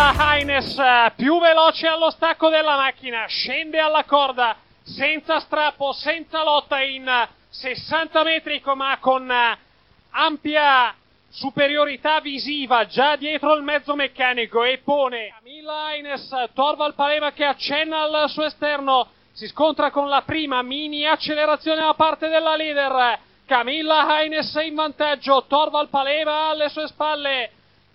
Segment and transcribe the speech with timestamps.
[0.00, 6.80] Haines eh, più veloce allo stacco della macchina, scende alla corda, senza strappo, senza lotta
[6.80, 9.58] in 60 metri, ma con eh,
[10.12, 10.94] ampia
[11.28, 18.02] superiorità visiva già dietro il mezzo meccanico e pone Camilla Haines, Torval Palema che accenna
[18.02, 23.18] al suo esterno, si scontra con la prima mini accelerazione da parte della leader.
[23.44, 27.50] Camilla Haines in vantaggio, Torval Palema alle sue spalle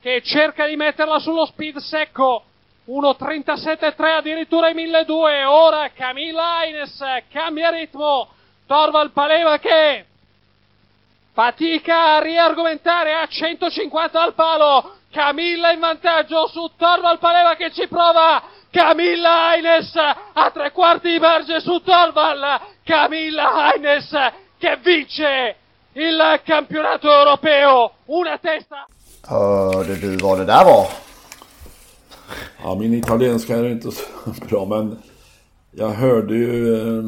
[0.06, 2.44] che cerca di metterla sullo speed secco.
[2.88, 5.52] 1.37.3 addirittura ai 1200.
[5.52, 8.30] Ora Camilla Aines cambia ritmo.
[8.68, 10.06] Torval Paleva che
[11.34, 14.98] fatica a riargomentare a 150 al palo.
[15.10, 18.44] Camilla in vantaggio su Torval Paleva che ci prova.
[18.70, 22.62] Camilla Aines a tre quarti di margine su Torval.
[22.84, 24.16] Camilla Aines
[24.60, 25.56] che vince
[25.94, 27.92] il campionato europeo.
[28.06, 28.86] Una testa.
[29.28, 30.88] Hörde du vad det där var?
[32.64, 34.04] Ja, min italienska är inte så
[34.50, 34.98] bra, men
[35.72, 37.06] jag hörde ju eh,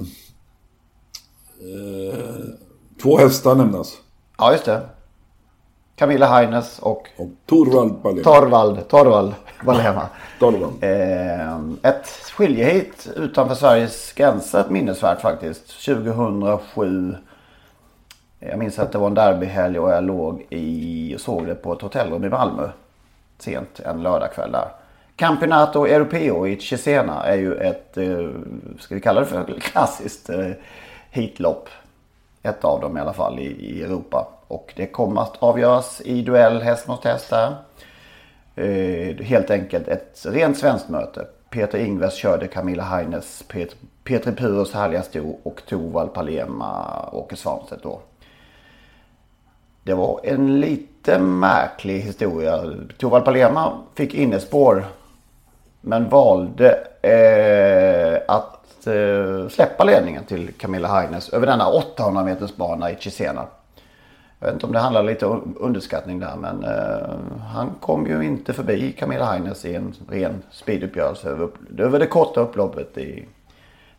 [1.59, 2.19] eh,
[3.01, 3.97] två hästar nämnas.
[4.37, 4.81] Ja, just det.
[5.95, 8.23] Camilla Haines och, och Torvald Palema.
[8.23, 9.33] Torvald, Torvald
[9.65, 10.09] Palema.
[10.39, 10.83] Torvald.
[10.83, 15.85] Eh, ett skiljehit utanför Sveriges gränser, ett minnesvärt faktiskt.
[15.85, 17.15] 2007
[18.39, 21.73] jag minns att det var en derbyhelg och jag låg i och såg det på
[21.73, 22.69] ett hotellrum i Malmö.
[23.37, 24.67] Sent en lördagkväll där.
[25.15, 28.29] Campionato Europeo i Cesena är ju ett, eh,
[28.79, 30.51] ska vi kalla det för klassiskt eh,
[31.09, 31.69] heatlopp.
[32.43, 34.27] Ett av dem i alla fall i, Europa.
[34.47, 37.55] Och det kommer att avgöras i duell häst mot häst där.
[38.55, 41.27] Eh, helt enkelt ett rent svenskt möte.
[41.49, 43.43] Peter Ingves körde Camilla Heines,
[44.03, 47.99] Petri Puros härliga sto och Torvald Palema Åke Svanstedt då.
[49.87, 52.63] Det var en lite märklig historia.
[52.97, 54.85] Torvald Palema fick innespår.
[55.81, 56.69] Men valde
[57.01, 63.45] eh, att eh, släppa ledningen till Camilla Heines över denna 800 meters bana i Cesena.
[64.39, 68.21] Jag vet inte om det handlar lite om underskattning där men eh, han kom ju
[68.25, 73.25] inte förbi Camilla Heines i en ren speeduppgörelse över, över det korta upploppet i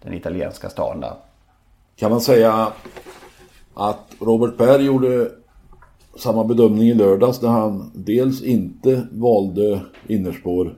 [0.02, 1.14] den italienska staden där.
[1.96, 2.68] Kan man säga
[3.74, 5.30] att Robert Berg gjorde
[6.20, 10.74] samma bedömning i lördags när han dels inte valde innerspår,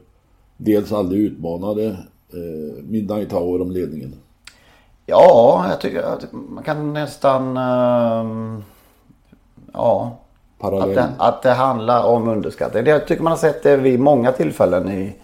[0.56, 1.86] dels aldrig utmanade
[2.32, 4.14] eh, Midnight Tower om ledningen.
[5.06, 7.56] Ja, jag tycker att man kan nästan...
[7.56, 8.60] Uh,
[9.72, 10.16] ja.
[10.62, 12.84] Att det, att det handlar om underskattning.
[12.84, 15.16] Det tycker man har sett det vid många tillfällen i,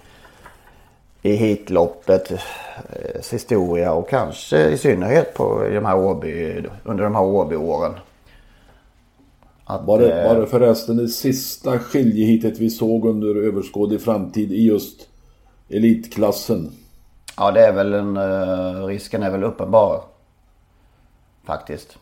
[1.22, 2.38] i hitloppet eh,
[3.32, 7.92] historia och kanske i synnerhet på de här Åby, under de här Åby-åren.
[9.68, 14.66] Att, var, det, var det förresten det sista skiljehitet vi såg under överskådlig framtid i
[14.66, 15.08] just
[15.68, 16.72] elitklassen?
[17.36, 18.16] Ja, det är väl en...
[18.16, 20.02] Uh, risken är väl uppenbar.
[21.44, 21.98] Faktiskt.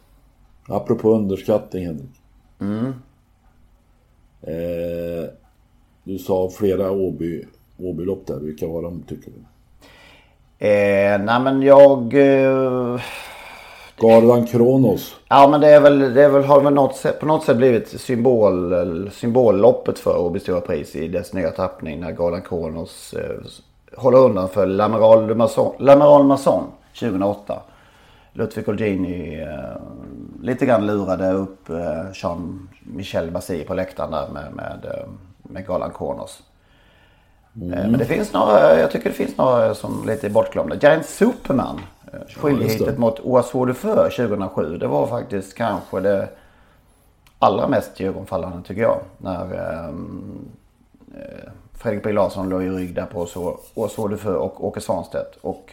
[0.69, 2.21] Apropå underskattning, Henrik.
[2.61, 2.87] Mm.
[4.43, 5.31] Eh,
[6.05, 7.45] du sa flera Åby,
[7.79, 8.39] Åbylopp där.
[8.39, 9.39] Vilka var de, tycker du?
[10.67, 12.15] Eh, nej, men jag...
[12.15, 13.01] Eh
[13.97, 15.17] Gardan Kronos.
[15.29, 18.01] Ja men det är väl, det är väl, har väl något, på något sätt blivit
[18.01, 23.37] symbol, symbolloppet för Åby Stora Pris i dess nya tappning när Gardan Kronos eh,
[23.97, 26.65] håller undan för L'Amiral Masson, Masson
[27.01, 27.63] 2008.
[28.33, 29.77] Ludvig Olgini eh,
[30.43, 35.09] lite grann lurade upp eh, Jean-Michel Bassi på läktaren där med, med, eh,
[35.43, 36.43] med Galan Kronos.
[37.57, 37.91] Mm.
[37.91, 40.77] Men det finns några, jag tycker det finns några som lite är bortglömda.
[40.77, 41.81] Giant Superman
[42.37, 43.21] skiljehitet mot
[43.75, 44.79] för 2007.
[44.79, 46.29] Det var faktiskt kanske det
[47.39, 49.01] allra mest ögonfallande tycker jag.
[49.19, 49.95] När eh,
[51.73, 53.27] Fredrik B Larsson låg i rygg där på
[54.17, 55.37] för och Åke Svanstedt.
[55.41, 55.73] Och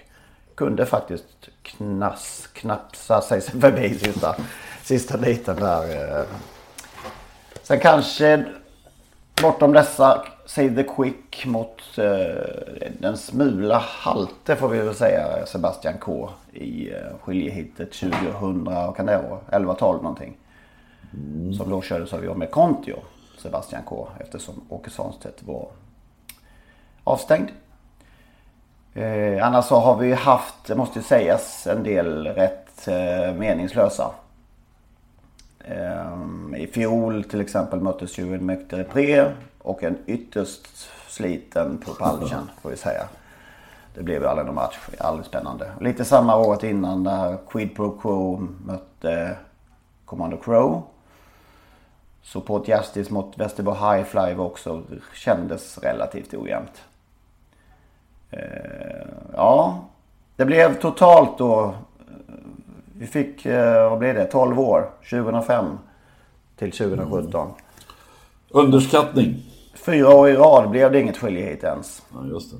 [0.56, 1.26] kunde faktiskt
[1.62, 4.36] knass, knapsa sig förbi sista,
[4.84, 6.18] sista biten där.
[6.20, 6.26] Eh,
[7.64, 8.46] Sen kanske
[9.42, 15.94] bortom dessa Save the Quick mot eh, den smula halte får vi väl säga Sebastian
[16.00, 19.40] K i eh, skiljehittet 2000, vad kan det vara?
[19.60, 20.38] 11-12 någonting.
[21.14, 21.54] Mm.
[21.54, 22.96] Som då kördes av med Kontio,
[23.38, 25.68] Sebastian K eftersom Åke Svanstedt var
[27.04, 27.50] avstängd.
[28.94, 34.12] Eh, annars så har vi haft, det måste sägas, en del rätt eh, meningslösa.
[35.60, 36.18] Eh,
[36.58, 40.68] I fjol till exempel möttes ju en Repré och en ytterst
[41.08, 43.08] sliten Propulsion får vi säga.
[43.94, 45.72] Det blev ju aldrig någon match, aldrig spännande.
[45.80, 49.38] Lite samma året innan när Quid Pro Quo mötte
[50.06, 50.84] Commando Crow.
[52.24, 54.84] Support Justice mot Västerbo Highfly var också,
[55.16, 56.82] kändes relativt ojämnt.
[58.30, 59.80] Eh, ja,
[60.36, 61.64] det blev totalt då.
[61.64, 61.74] Eh,
[62.98, 64.90] vi fick, eh, vad blev det, 12 år.
[65.10, 65.78] 2005
[66.56, 67.42] till 2017.
[67.42, 67.54] Mm.
[68.50, 69.51] Underskattning.
[69.86, 72.02] Fyra år i rad blev det inget skiljehit ens.
[72.14, 72.58] Ja, just det.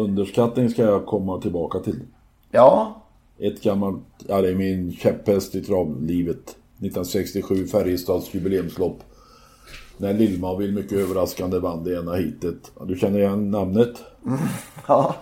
[0.00, 2.00] Underskattning ska jag komma tillbaka till.
[2.50, 3.02] Ja.
[3.38, 6.56] Ett gammalt, ja det är min käpphäst i travlivet.
[6.78, 8.98] 1967 Färjestads jubileumslopp.
[9.96, 12.72] När Lilma vill mycket överraskande vann det ena hitet.
[12.86, 14.02] Du känner igen namnet?
[14.26, 14.38] Mm,
[14.88, 15.14] ja.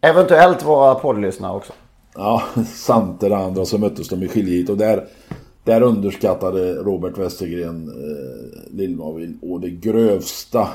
[0.00, 1.72] Eventuellt våra poddlyssnare också.
[2.14, 2.42] Ja,
[2.74, 5.06] sant det andra så möttes de i skiljehit och där,
[5.64, 10.68] där underskattade Robert Westergren eh, Lillmavil och det grövsta.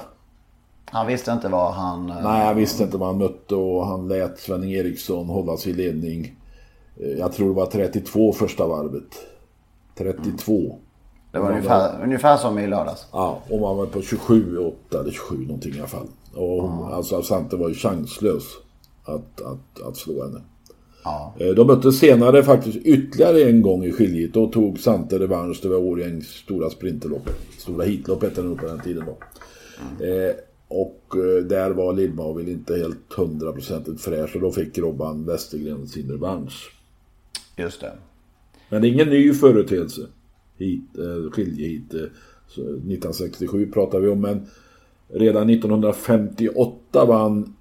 [0.86, 2.10] Han visste inte vad han...
[2.10, 2.24] Eh...
[2.24, 5.76] Nej, han visste inte vad han mötte och han lät Svenning Eriksson hålla sig i
[5.76, 6.36] ledning.
[6.98, 9.16] Eh, jag tror det var 32 första varvet.
[9.98, 10.54] 32.
[10.54, 10.76] Mm.
[11.32, 13.08] Det var ungefär, ungefär som i lördags.
[13.12, 16.08] Ja, och man var på 27, 8 eller 27 någonting i alla fall.
[16.34, 16.94] Och hon, mm.
[16.94, 18.44] alltså Sante var ju chanslös
[19.04, 20.42] att, att, att slå henne.
[21.06, 21.36] Ja.
[21.40, 24.34] Eh, de möttes senare faktiskt ytterligare en gång i skiljet.
[24.34, 25.60] Då tog Sante revansch.
[25.62, 27.30] Det var Årjängs stora sprinterlopp.
[27.58, 29.18] Stora hitlopp hette det nog på den tiden då.
[30.00, 30.28] Mm.
[30.30, 30.36] Eh,
[30.68, 34.36] och eh, där var Lillmavil inte helt hundraprocentigt fräsch.
[34.36, 36.72] Och då fick Robban Westergren sin revansch.
[37.58, 37.92] Just det.
[38.70, 40.02] Men det är ingen ny företeelse
[40.58, 41.94] hit, eh, skiljehit.
[41.94, 42.00] Eh,
[42.48, 44.48] 1967 pratar vi om, men
[45.08, 47.56] redan 1958 vann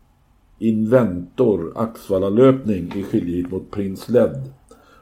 [0.58, 4.52] Inventor Axvalla-löpning i skiljehit mot Prins Led.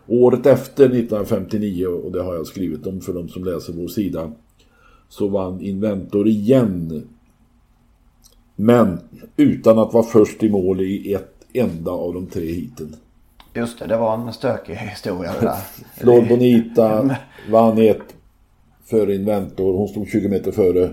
[0.07, 4.33] Året efter 1959, och det har jag skrivit om för de som läser vår sida,
[5.09, 7.07] så vann Inventor igen.
[8.57, 9.01] Men
[9.37, 12.97] utan att vara först i mål i ett enda av de tre hiten.
[13.55, 15.57] Just det, det var en stökig historia det där.
[15.97, 17.17] Flor Bonita
[17.51, 18.15] vann ett
[18.85, 19.75] före Inventor.
[19.75, 20.85] Hon stod 20 meter före.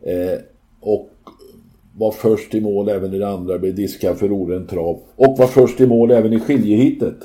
[0.00, 0.38] Eh,
[0.80, 1.10] och
[1.98, 5.00] var först i mål även i det andra, blev diskad för oren trav.
[5.16, 7.18] Och var först i mål även i skiljehitet.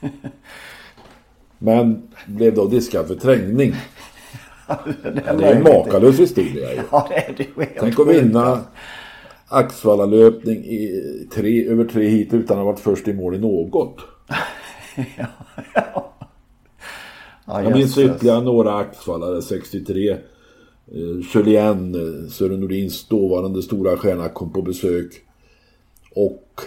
[1.58, 3.74] Men blev då diskad för trängning.
[5.02, 6.80] det, är en makalös historia ju.
[6.92, 8.60] Ja, det är det Tänk att vinna
[9.48, 11.02] Axvallalöpning i
[11.34, 13.96] tre, över tre hit utan att ha varit först i mål i något.
[14.26, 14.36] ja,
[15.74, 16.14] ja.
[17.46, 20.16] ja, jag minns ytterligare några Axvallare, 63.
[20.94, 25.24] Eh, Julien, eh, Sören Nordins dåvarande stora stjärna, kom på besök.
[26.14, 26.60] Och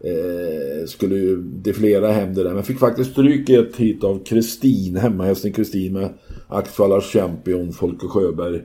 [0.00, 2.54] eh, skulle ju defilera hem det där.
[2.54, 6.14] Men fick faktiskt stryk ett hit av Kristin, hemmahästen Kristin med
[6.48, 8.62] Axvallars champion Folke Sjöberg.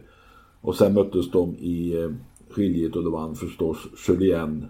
[0.62, 2.10] Och sen möttes de i eh,
[2.50, 3.78] skiljet och då vann förstås
[4.08, 4.66] Julien.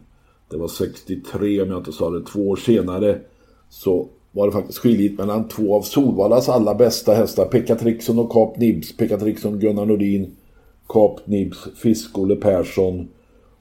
[0.50, 2.26] Det var 63 om jag inte sa det.
[2.26, 3.22] Två år senare
[3.70, 7.46] så var det faktiskt skiljet mellan två av Solvallas allra bästa hästar.
[7.46, 8.98] Pekka Trixon och Kap Nibs.
[8.98, 10.36] Pekka Trixon, Gunnar Nordin.
[10.88, 13.08] Kap Nibs, Fisk-Olle Persson.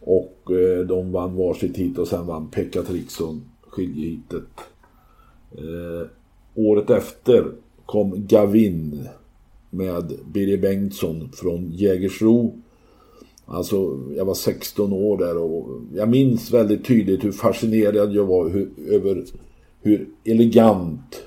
[0.00, 4.42] Och eh, de vann varsitt hit och sen vann Pekka Trixon skiljehitet.
[5.52, 6.08] Eh,
[6.54, 7.44] året efter
[7.86, 9.08] kom Gavin
[9.70, 12.54] med Birger Bengtsson från Jägersro.
[13.46, 18.48] Alltså, jag var 16 år där och jag minns väldigt tydligt hur fascinerad jag var
[18.48, 19.24] hur, över
[19.82, 21.22] hur elegant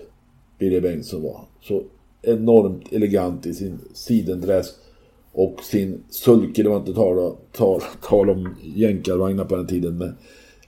[0.59, 1.41] Birger Bengtsson var.
[1.61, 1.83] Så
[2.21, 4.67] enormt elegant i sin sidendress
[5.31, 6.63] och sin sulke.
[6.63, 9.97] Det var inte tal, tal, tal om jänkarvagnar på den tiden.
[9.97, 10.15] Men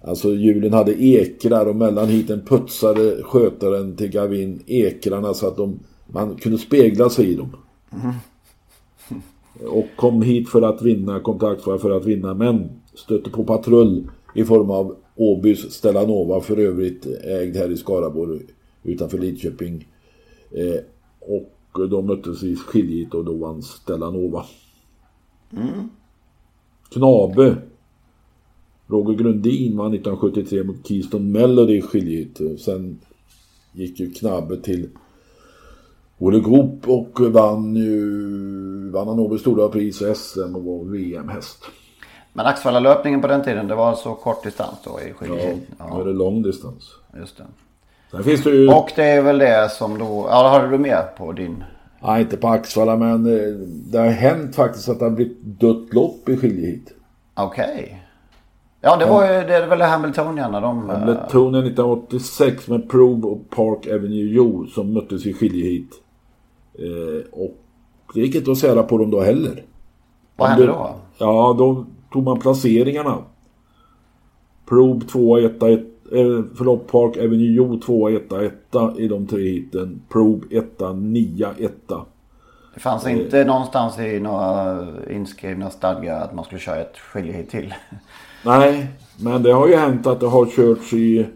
[0.01, 5.79] alltså hjulen hade ekrar och mellan hiten putsade skötaren till Gavin ekrarna så att de,
[6.07, 7.55] man kunde spegla sig i dem.
[8.03, 8.13] Mm.
[9.67, 14.43] Och kom hit för att vinna, Axvalla för att vinna, men stötte på patrull i
[14.43, 18.41] form av Åbys Stellanova, för övrigt ägd här i Skaraborg
[18.83, 19.87] utanför Lidköping.
[20.51, 20.79] Eh,
[21.19, 24.45] och de möttes i skiljet och då vann Stellanova.
[25.51, 25.89] Mm.
[26.89, 27.57] Knabe
[28.87, 32.41] Roger Grundin vann 1973 mot Keystone Melody i skiljet.
[32.59, 32.99] Sen
[33.71, 34.89] gick ju Knabbe till
[36.17, 41.63] Olle Goop och vann ju vann Åby Stora Pris och SM och var VM-häst.
[42.33, 45.61] Men Axevalla-löpningen på den tiden, det var alltså kort distans då i Ja, skiljesid?
[45.95, 46.91] nu är det lång distans.
[47.19, 47.43] just det.
[48.11, 51.01] Sen finns det ju, Och det är väl det som då, ja har du mer
[51.17, 51.63] på din?
[52.05, 53.53] nej inte på Axvalla men eh,
[53.91, 56.93] det har hänt faktiskt att det har blivit dött lopp i skiljehit.
[57.35, 57.99] Okej.
[58.81, 60.89] Ja det var ju, det är väl Hamiltonian när de...
[60.89, 65.91] eh, Hamiltonen 1986 med Probe och Park Avenue Jo som möttes i skiljehit.
[66.79, 67.57] Eh, och
[68.13, 69.63] det gick inte att sära på dem då heller.
[70.35, 70.95] vad hände då?
[71.17, 73.17] Ja, då tog man placeringarna.
[74.65, 75.79] Probe 2 1 1
[76.11, 78.53] eh, förlåt, Park Avenue Jo 2 1 1
[78.97, 80.01] i de tre hiten.
[80.09, 80.65] Probe 1
[80.95, 81.71] 9 1
[82.73, 87.73] Det fanns inte någonstans i några inskrivna stadgar att man skulle köra ett skiljehit till.
[88.45, 88.87] Nej,
[89.19, 91.27] men det har ju hänt att det har körts i,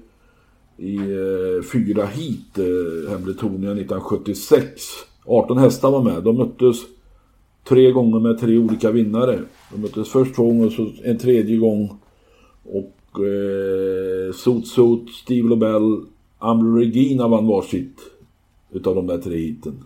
[0.77, 4.81] i eh, fyra hit, eh, Hamiltonien 1976.
[5.25, 6.23] 18 hästar var med.
[6.23, 6.77] De möttes
[7.63, 9.39] tre gånger med tre olika vinnare.
[9.71, 11.97] De möttes först två gånger, så en tredje gång.
[12.63, 16.01] Och eh, Sot Sot, Steve Lobel,
[16.37, 17.99] Amber Regina vann varsitt
[18.71, 19.83] utav de där tre hiten.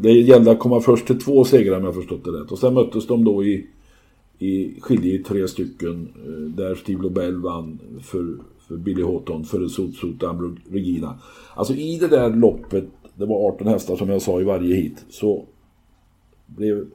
[0.00, 2.52] Det gällde att komma först till två segrar om jag förstått det rätt.
[2.52, 3.66] Och sen möttes de då i
[4.38, 8.36] i skilje i tre stycken eh, där Steve Lobel vann för,
[8.68, 11.18] för Billy Houghton före Sot Sot Ambro Regina.
[11.54, 12.84] Alltså i det där loppet,
[13.14, 15.44] det var 18 hästar som jag sa i varje hit, så
[16.46, 16.86] blev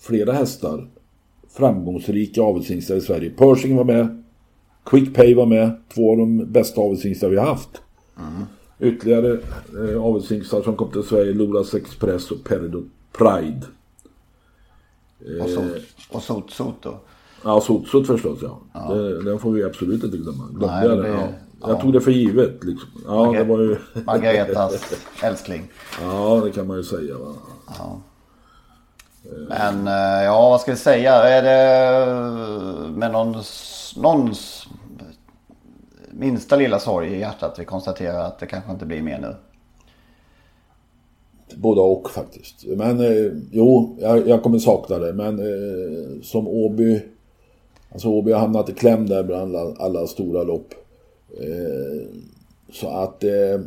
[0.00, 0.88] flera hästar
[1.52, 3.30] framgångsrika avelshingstar i Sverige.
[3.30, 4.22] Pershing var med,
[4.84, 7.82] Quick Pay var med, två av de bästa avelshingstar vi har haft.
[8.78, 9.40] Ytterligare
[9.92, 13.66] eh, avelshingstar som kom till Sverige, Lolas Express och Peridot Pride.
[15.42, 15.64] Och så,
[16.10, 17.00] och sot, sot då.
[17.44, 18.60] Ja, Sotsot förstås ja.
[18.94, 20.48] Det, den får vi absolut inte glömma.
[20.52, 21.08] Nej, det-?
[21.08, 21.28] Ja.
[21.60, 21.68] ja.
[21.68, 22.88] Jag tog det för givet liksom.
[23.06, 23.76] Ja, det var ju...
[24.06, 25.70] Margaretas älskling.
[26.00, 27.34] Ja, det kan man ju säga va.
[29.22, 31.14] Men eh, ja, vad ska vi säga?
[31.14, 33.42] Är det eh, med någon,
[33.96, 34.66] någons
[36.10, 39.34] minsta lilla sorg i hjärtat vi konstaterar att det kanske inte blir mer nu?
[41.56, 42.64] Både och faktiskt.
[42.66, 45.12] Men eh, jo, jag, jag kommer sakna det.
[45.12, 47.00] Men eh, som Åby...
[47.92, 50.74] Alltså Åby har hamnat i kläm där bland alla, alla stora lopp.
[51.40, 52.06] Eh,
[52.72, 53.24] så att...
[53.24, 53.60] Eh,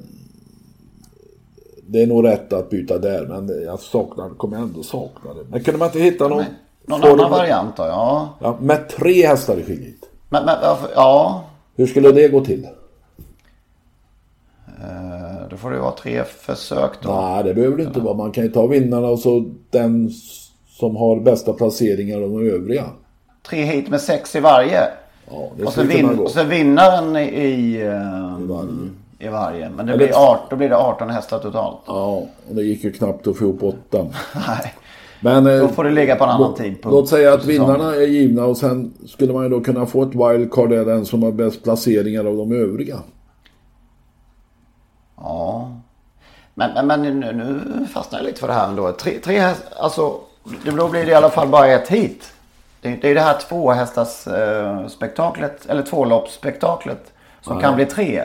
[1.87, 3.25] det är nog rätt att byta där.
[3.25, 5.43] Men jag saknar, kommer ändå sakna det.
[5.49, 6.43] Men kunde man inte hitta någon...
[6.85, 7.83] Någon annan variant då?
[7.83, 8.29] Ja.
[8.41, 9.95] Ja, med tre hästar i skiljet.
[10.29, 10.55] Men, men
[10.95, 11.43] ja.
[11.75, 12.67] Hur skulle det gå till?
[14.81, 17.21] Eh, Då får det vara tre försök då.
[17.21, 18.13] Nej, det behöver det inte vara.
[18.17, 20.11] Man kan ju ta vinnarna och så den
[20.67, 22.85] som har bästa placeringar av de övriga.
[23.49, 24.79] Tre hit med sex i varje.
[25.31, 28.69] Ja, det Och så, vin, och så vinnaren i, i, eh, I varje.
[29.24, 29.70] I varje.
[29.70, 31.80] Men det blir, art, då blir det 18 hästar totalt.
[31.86, 32.06] Ja,
[32.50, 34.06] och det gick ju knappt att få ihop åtta.
[34.48, 34.74] Nej.
[35.20, 35.48] Men...
[35.48, 38.08] eh, Då får det ligga på en annan låt- tidpunkt Låt säga att vinnarna är
[38.08, 41.32] givna och sen skulle man ju då kunna få ett wildcard där den som har
[41.32, 42.98] bäst placeringar av de övriga.
[45.18, 45.72] Ja.
[46.53, 47.60] Men, men, nu, nu
[47.94, 48.92] fastnar jag lite för det här ändå.
[48.92, 50.13] Tre, tre häst, alltså,
[50.65, 52.34] det- då blir det i alla fall bara ett hit.
[52.82, 57.12] Det, det är det här tvåhästars eh, spektaklet, eller tvåloppsspektaklet
[57.42, 58.24] som kan bli tre.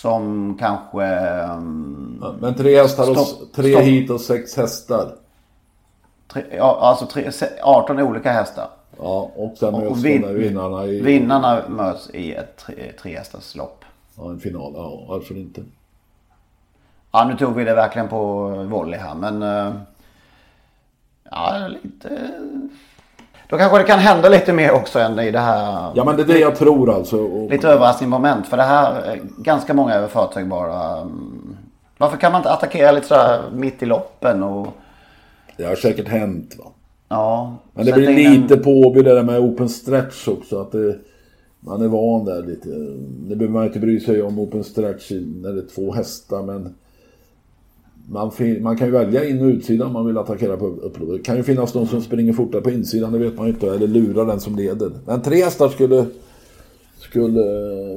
[0.00, 1.04] Som kanske...
[1.04, 3.82] ehm, Men tre hästar och Stopp, tre stopp.
[3.82, 5.12] hit och sex hästar.
[6.28, 8.68] tre, ja, alltså tre, se- 18 olika hästar.
[8.98, 13.84] Ja, och sen Och möts vin- vinnarna i Vinnarna möts i ett tre, trehästars lopp.
[14.16, 14.72] ja, en final.
[14.76, 15.62] Ja, varför inte?
[17.12, 19.42] Ja, nu tog vi det verkligen på volley här, men...
[19.42, 19.74] eh,
[21.30, 22.30] Ja, lite...
[23.48, 25.92] Då kanske det kan hända lite mer också än i det här...
[25.94, 27.16] Ja, men det är det jag tror alltså.
[27.18, 31.00] Och, Lite överraskningsmoment, för det här är ganska många överförtagbara...
[31.00, 31.56] mm,
[31.98, 34.66] Varför kan man inte attackera lite sådär mitt i loppen och...
[35.56, 36.64] det har säkert hänt va.
[37.08, 37.54] Ja...
[37.74, 40.60] Men det blir en- lite på Åby det där med open stretch också.
[40.60, 40.96] Att det,
[41.60, 42.68] man är van där lite.
[43.28, 45.10] Det behöver man inte bry sig om open stretch
[45.42, 46.42] när det är två hästar.
[46.42, 46.74] Men
[48.08, 51.16] man, man kan ju välja in och utsidan om man vill attackera på upploppet.
[51.16, 53.66] Det kan ju finnas de som springer fortare på insidan, det vet man ju inte.
[53.66, 54.90] Eller lurar den som leder.
[55.06, 56.06] Men tre hästar skulle...
[56.98, 57.42] skulle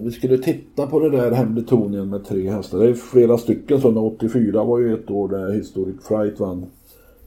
[0.03, 2.79] vi skulle titta på det där Hamiltonien med tre hästar.
[2.79, 4.01] Det är flera stycken sådana.
[4.01, 6.65] 84 var ju ett år där Historic Fright vann.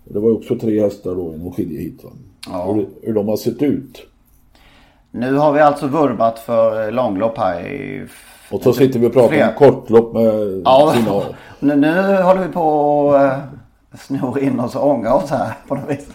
[0.05, 2.05] Det var ju också tre hästar då inom skiljehit.
[2.49, 2.73] Ja.
[2.73, 4.07] Hur, hur de har sett ut.
[5.11, 8.07] Nu har vi alltså vurmat för eh, långlopp här i...
[8.53, 9.49] Och så sitter vi och pratar Flera.
[9.49, 11.25] om kortlopp med Ja, final.
[11.61, 11.93] nu, nu
[12.23, 16.09] håller vi på att uh, snor in oss och ånga oss här på något vis.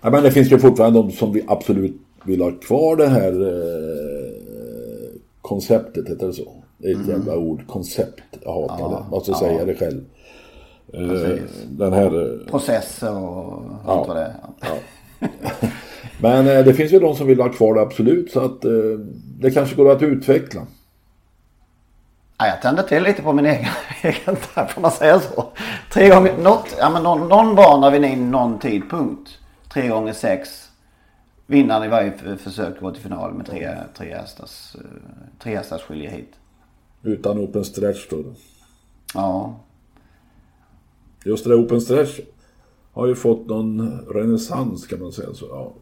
[0.00, 3.32] Ja, men det finns ju fortfarande de som vi absolut vill ha kvar det här
[3.42, 6.52] eh, konceptet, heter det så?
[6.78, 8.22] Det är ett jävla ord, koncept.
[8.44, 10.00] Jag hatar det, måste säga det själv.
[10.94, 11.38] Eh,
[11.70, 12.22] den här...
[12.44, 13.92] eh, Processer och Ja.
[13.92, 14.34] allt vad det är.
[14.60, 15.28] Ja.
[16.20, 18.70] Men eh, det finns ju de som vill ha kvar det absolut så att eh,
[19.42, 20.66] det kanske går att utveckla.
[22.38, 23.68] Ja, jag tänder till lite på min egen,
[24.02, 25.52] egen där, får man säga så.
[25.92, 29.38] Tre gånger, något, ja, men någon, någon bana vid in någon tidpunkt.
[29.68, 30.68] Tre gånger sex.
[31.46, 34.80] Vinnaren i varje försök går till final med tre, tre hästars, eh,
[35.38, 36.34] tre hästars skilje hit.
[37.02, 38.24] Utan open stretch då.
[39.14, 39.54] Ja,
[41.24, 42.20] Just det där open stretch
[42.92, 45.46] har ju fått någon renässans kan man säga så.
[45.46, 45.72] Ja.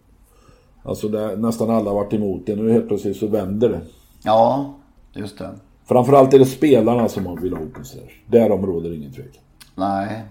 [0.82, 2.56] Alltså där nästan alla varit emot det.
[2.56, 3.80] Nu helt plötsligt så vänder det.
[4.22, 4.75] ja,
[5.12, 5.50] just det.
[5.84, 8.12] Framförallt är det spelarna som vill ha open stretch.
[8.26, 9.42] Därom råder ingen tvekan.
[9.75, 10.25] Nej,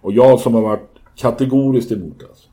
[0.00, 2.26] Och jag som har varit kategoriskt emot det.
[2.26, 2.48] Alltså.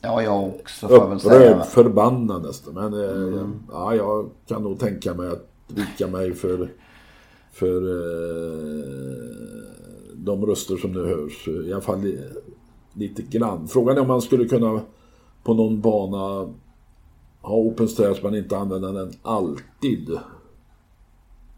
[0.00, 1.50] ja jag också får jag väl säga.
[1.50, 2.74] Upprörd, förbannad nästan.
[2.74, 6.68] Men eh, ja, jag kan nog tänka mig att vika mig för,
[7.52, 8.84] för eh,
[10.14, 11.48] de röster som nu hörs.
[11.48, 12.18] I alla fall li,
[12.92, 13.68] lite grann.
[13.68, 14.80] Frågan är om man skulle kunna
[15.42, 16.48] på någon bana
[17.40, 20.18] ha open stairs men inte använda den alltid.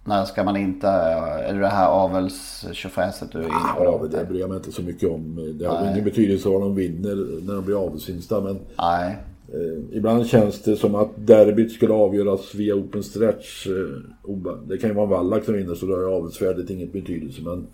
[0.04, 3.84] När ska man inte, är det det här avelstjofräset du är inne på?
[3.84, 5.54] Ja, det bryr jag mig inte så mycket om.
[5.58, 8.40] Det har ingen betydelse vad de vinner när de blir avelshingstar.
[8.40, 9.16] Men Nej,
[9.54, 13.66] Eh, ibland känns det som att derbyt skulle avgöras via open stretch.
[13.66, 17.42] Eh, det kan ju vara en vallack som vinner så då har avelsvärdet inget betydelse.
[17.42, 17.66] Men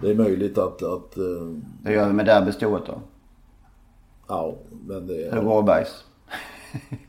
[0.00, 0.82] det är möjligt att...
[0.82, 1.24] att eh,
[1.84, 3.00] hur gör vi med derbystoet då?
[4.28, 4.54] Ja,
[4.86, 5.34] men det...
[5.34, 6.04] Hugo Åbergs?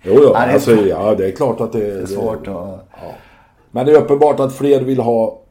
[0.04, 2.48] Jo, jo, Ja, det är alltså, ja, det är klart att det, Det är svårt
[2.48, 2.90] att...
[3.72, 5.42] Men det är uppenbart att fler vill ha...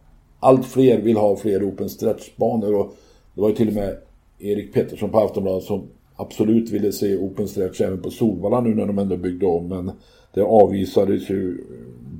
[0.40, 2.74] Allt fler vill ha fler open stretch-banor.
[2.74, 2.94] Och
[3.34, 3.96] det var ju till och med
[4.38, 8.86] Erik Pettersson på Aftonbladet som absolut ville se open stretch även på Solvalla nu när
[8.86, 9.68] de ändå byggde om.
[9.68, 9.92] Men
[10.34, 12.18] det avvisades ju eh,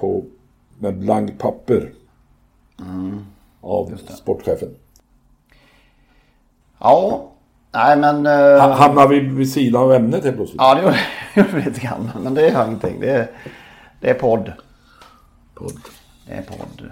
[0.00, 0.24] på,
[0.78, 1.92] med blank papper.
[3.60, 4.74] Av sportchefen.
[6.78, 7.29] Ja,
[7.72, 8.26] nej men...
[8.26, 10.60] Ha- Hamnar vi vid sidan av ämnet helt plötsligt?
[10.60, 12.10] Ja, det gjorde vi lite grann.
[12.22, 13.00] Men det är ingenting.
[13.00, 13.26] Det är,
[14.00, 14.52] det är podd.
[15.54, 15.78] Podd.
[16.26, 16.82] Det är podd.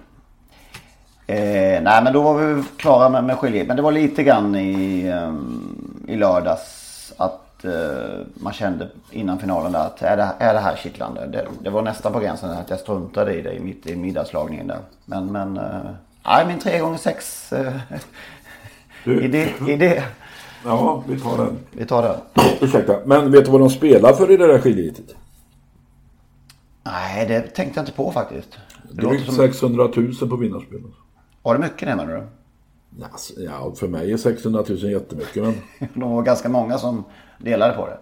[1.26, 3.64] Eh, nej, men då var vi klara med, med skilje.
[3.64, 7.72] Men det var lite grann i, ehm, i lördags att eh,
[8.34, 11.26] man kände innan finalen där att är det, är det här kittlande?
[11.26, 14.66] Det, det var nästan på gränsen att jag struntade i det i, mitt, i middagslagningen
[14.66, 14.78] där.
[15.04, 15.90] Men, men, eh,
[16.26, 17.72] nej min 3 gånger 6 eh,
[19.04, 20.02] Du- idé, idé.
[20.64, 21.58] Ja, vi tar den.
[21.70, 22.20] Vi tar det.
[22.60, 25.16] Ursäkta, men vet du vad de spelar för i det där skiljeheatet?
[26.84, 28.58] Nej, det tänkte jag inte på faktiskt.
[28.90, 29.34] Det Drygt som...
[29.34, 30.80] 600 000 på vinnarspel.
[31.42, 32.26] Var det mycket det menar du?
[33.36, 35.54] Ja, för mig är 600 000 jättemycket men...
[35.94, 37.04] De var ganska många som
[37.38, 37.98] delade på det.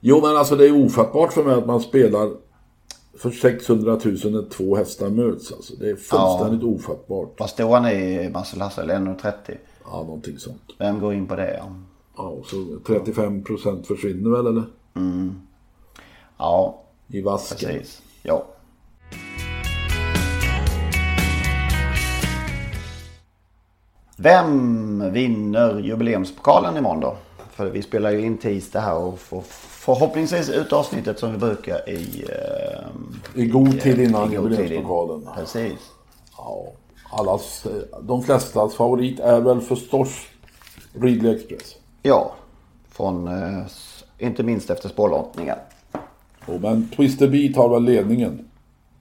[0.00, 2.30] Jo men alltså det är ofattbart för mig att man spelar
[3.18, 5.74] för 600 000 när två hästar möts alltså.
[5.76, 7.34] Det är fullständigt ofattbart.
[7.38, 8.90] Vad stod han i Marcel Hassel?
[8.90, 9.56] 1,30?
[9.84, 10.62] Ja, någonting sånt.
[10.78, 11.56] Vem går in på det?
[11.58, 11.72] Ja,
[12.16, 14.64] Ja, och så 35 procent försvinner väl eller?
[16.38, 17.70] ja I vasken.
[17.70, 18.02] precis.
[18.22, 18.44] Ja.
[24.16, 27.16] Vem vinner jubileumspokalen imorgon då?
[27.50, 31.88] För vi spelar ju in tisdag här och får förhoppningsvis ut avsnittet som vi brukar
[31.88, 32.24] i...
[32.28, 35.28] Eh, I god tid innan i jubileumspokalen.
[35.36, 35.90] Precis.
[36.36, 36.66] Ja,
[37.10, 37.66] allas,
[38.02, 40.10] de flestas favorit är väl förstås
[40.92, 41.76] Ridley Express.
[42.02, 42.34] Ja.
[42.90, 43.66] Från, eh,
[44.18, 45.56] inte minst efter spårlottningen.
[46.46, 48.48] Och, men Twister Beat har väl ledningen.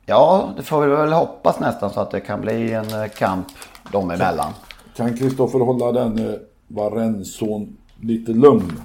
[0.06, 3.48] Ja, det får vi väl hoppas nästan så att det kan bli en eh, kamp
[3.92, 4.54] dem emellan.
[4.96, 6.36] Kan Kristoffer hålla den eh,
[6.68, 8.82] Varenzon lite lugn?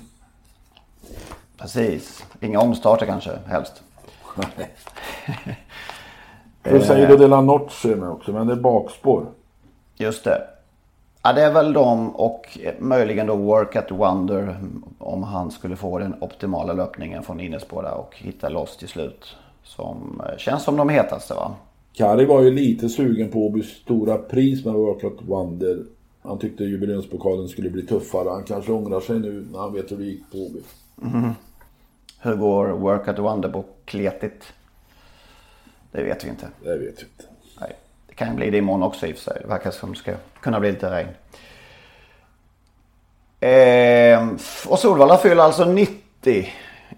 [1.57, 2.24] Precis.
[2.40, 3.83] Inga omstarter kanske helst.
[6.62, 9.27] Du säger det la Notch är med också, men det är bakspår.
[9.97, 10.42] Just det.
[11.23, 14.57] Ja, det är väl de och eh, möjligen då Work at Wonder
[14.99, 19.37] om han skulle få den optimala löpningen från innerspår där och hitta loss till slut.
[19.62, 21.55] Som eh, känns som de hetaste va?
[21.92, 25.79] Kari var ju lite sugen på Åbys stora pris med Workout Wonder.
[26.23, 28.29] Han tyckte jubileumspokalen skulle bli tuffare.
[28.29, 30.61] Han kanske ångrar sig nu när han vet hur det gick på Åby.
[32.21, 34.53] Hur går Work at Wonder på kletigt?
[35.92, 36.48] Det vet vi inte.
[36.62, 37.24] Det vet jag inte.
[37.61, 39.38] Nej, det kan bli det imorgon också i och för sig.
[39.42, 41.09] Det verkar som det ska kunna bli lite regn.
[43.40, 46.48] Ehm, och Solvalla fyller alltså 90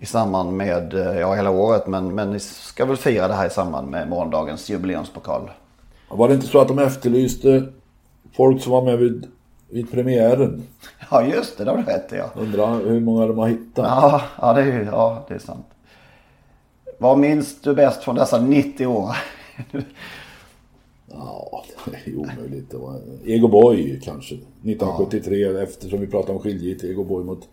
[0.00, 3.46] i samband med, eh, ja hela året, men, men ni ska väl fira det här
[3.46, 5.50] i samband med morgondagens jubileumspokal.
[6.08, 7.66] Var det inte så att de efterlyste
[8.36, 9.26] folk som var med vid,
[9.68, 10.62] vid premiären?
[11.10, 12.30] Ja just det, det har du rätt i ja.
[12.34, 13.86] Undrar hur många de har hittat.
[13.88, 15.66] Ja, ja, det är, ja, det är sant.
[17.00, 19.16] Vad minns du bäst från dessa 90 år?
[21.10, 22.74] Ja, det är omöjligt.
[23.24, 24.34] Ego Boy kanske.
[24.34, 26.84] 1973 eftersom vi pratade om skiljegitt.
[26.84, 27.48] Ego Boy mot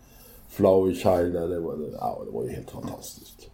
[0.48, 1.32] Flower Child.
[1.50, 3.50] Det var, ja, det var ju helt fantastiskt.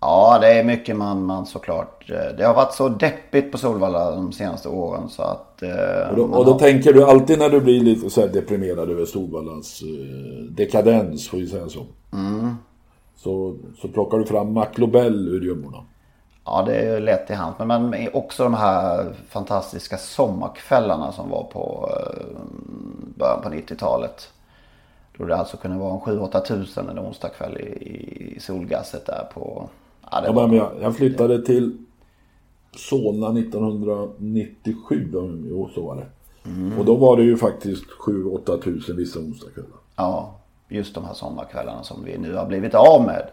[0.00, 2.08] Ja, det är mycket man, man såklart.
[2.08, 5.62] Det har varit så deppigt på Solvalla de senaste åren så att...
[5.62, 8.90] eh, Och då, och då har- tänker du alltid när du blir lite så deprimerad
[8.90, 11.86] över Storvallas eh, dekadens, får vi säga så.
[13.22, 15.84] Så, så plockar du fram McLobell ur gömmorna.
[16.44, 17.58] Ja, det är ju lätt till hands.
[17.58, 22.26] Men man, också de här fantastiska sommarkvällarna som var på eh,
[23.18, 24.28] början på 90-talet.
[25.18, 29.68] Då det alltså kunde vara en 7-8 tusen en onsdagkväll i, i solgasset där på...
[30.10, 31.76] Ja, Ja, men jag, jag flyttade till
[32.76, 36.06] Solna 1997, då, jo så var det.
[36.78, 39.78] Och då var det ju faktiskt 7-8 tusen vissa onsdagskvällar.
[39.96, 40.39] ja,
[40.70, 43.28] just de här sommarkvällarna som vi nu har blivit av med.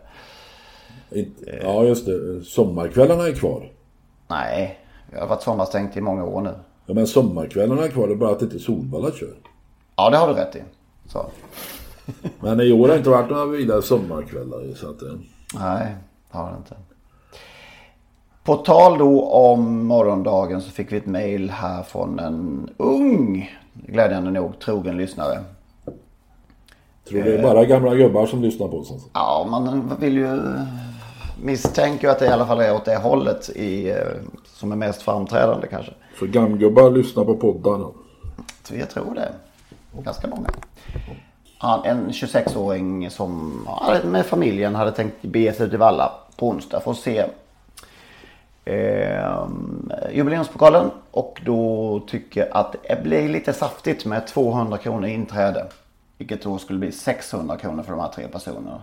[1.62, 3.72] Ja just det, sommarkvällarna är kvar.
[4.28, 4.80] Nej,
[5.12, 6.54] vi har varit sommarstängt i många år nu.
[6.86, 9.34] Ja men sommarkvällarna är kvar, det är bara att inte Solvalla kör.
[9.96, 10.62] Ja, det har du rätt i.
[11.08, 11.26] Så.
[12.40, 15.02] Men i år har det inte varit några vidare sommarkvällar så att...
[15.54, 15.96] Nej,
[16.32, 16.76] det har det inte.
[18.44, 24.32] På tal då om morgondagen så fick vi ett mail här från en ung, glädjande
[24.32, 25.44] nog, trogen lyssnare.
[27.10, 29.08] Tror det är bara gamla gubbar som lyssnar på oss alltså.
[29.14, 30.40] Ja, man vill ju
[31.42, 33.96] misstänka att det i alla fall är åt det hållet i,
[34.46, 35.92] som är mest framträdande kanske.
[36.16, 37.88] För gamgubbar lyssnar på poddarna.
[38.64, 39.32] Så jag tror det.
[40.04, 40.50] Ganska många.
[41.58, 43.62] Han, en 26-åring som
[44.04, 47.26] med familjen hade tänkt bege sig ut i Valla på onsdag för att se
[48.66, 49.48] eh,
[50.14, 50.92] jubileumspokalen.
[51.12, 55.66] Och då tycker att det blir lite saftigt med 200 kronor inträde.
[56.18, 58.82] Vilket då skulle bli 600 kronor för de här tre personerna.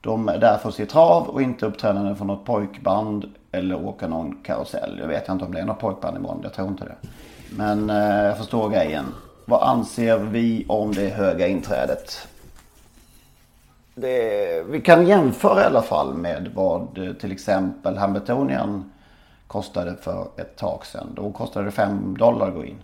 [0.00, 4.36] De är där för se trav och inte uppträdande för något pojkband eller åka någon
[4.42, 4.98] karusell.
[5.00, 7.08] Jag vet inte om det är något pojkband imorgon, jag tror inte det.
[7.56, 9.04] Men eh, jag förstår grejen.
[9.44, 12.28] Vad anser vi om det höga inträdet?
[13.94, 18.92] Det, vi kan jämföra i alla fall med vad eh, till exempel Hamiltonian
[19.46, 21.06] kostade för ett tag sedan.
[21.14, 22.78] Då kostade det 5 dollar att gå in.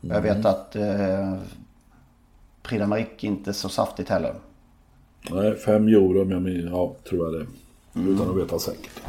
[0.00, 1.34] Jag vet att eh,
[2.62, 4.34] Prix d'Amérique inte så saftigt heller.
[5.30, 7.46] Nej, fem euro om jag minns, ja, tror jag det.
[8.10, 9.00] Utan att veta säkert.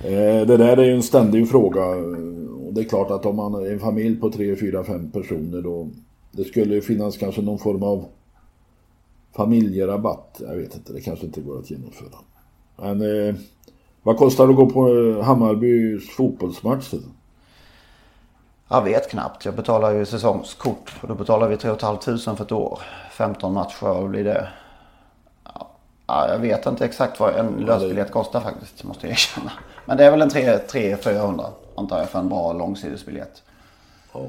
[0.00, 1.84] Eh, det där är ju en ständig fråga.
[2.66, 5.62] Och det är klart att om man är en familj på tre, fyra, fem personer
[5.62, 5.88] då.
[6.32, 8.04] Det skulle ju finnas kanske någon form av
[9.36, 10.40] familjerabatt.
[10.48, 12.18] Jag vet inte, det kanske inte går att genomföra.
[12.76, 13.34] Men eh,
[14.02, 16.84] vad kostar det att gå på eh, Hammarbys fotbollsmatch?
[16.84, 17.12] Sedan?
[18.68, 19.44] Jag vet knappt.
[19.44, 20.92] Jag betalar ju säsongskort.
[21.00, 22.80] Och då betalar vi 3 500 för ett år.
[23.10, 24.48] 15 matcher, vad blir det?
[25.44, 25.70] Ja,
[26.06, 29.52] Ja, jag vet inte exakt vad en lösbiljett kostar faktiskt, måste jag erkänna.
[29.86, 31.44] Men det är väl en 300-400
[31.76, 33.42] antar jag för en bra långsidesbiljett.
[34.12, 34.26] Ja.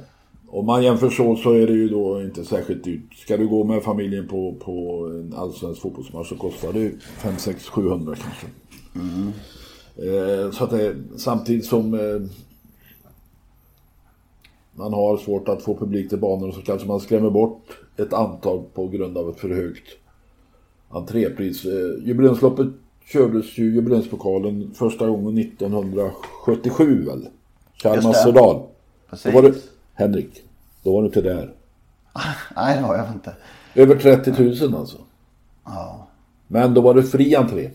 [0.50, 3.14] Om man jämför så så är det ju då inte särskilt dyrt.
[3.14, 7.38] Ska du gå med familjen på, på en allsvensk fotbollsmatch så kostar det ju 5,
[7.38, 8.48] 6, 700 kanske.
[9.98, 12.30] Eh, så att det, samtidigt som eh,
[14.78, 17.64] man har svårt att få publik till banorna så kanske man skrämmer bort
[17.98, 19.88] ett antal på grund av ett för högt
[20.90, 21.66] entrépris.
[21.66, 22.68] Eh, jubileumsloppet
[23.06, 27.28] kördes ju jubileumspokalen första gången 1977 väl?
[27.84, 28.14] Det.
[28.14, 28.62] Södal.
[29.24, 29.56] Då var du,
[29.94, 30.44] Henrik,
[30.84, 31.54] då var du inte där.
[32.56, 33.36] Nej, det har jag inte.
[33.76, 34.98] Över 30 000 alltså.
[35.66, 36.08] Ja.
[36.48, 37.70] Men då var det fri entré.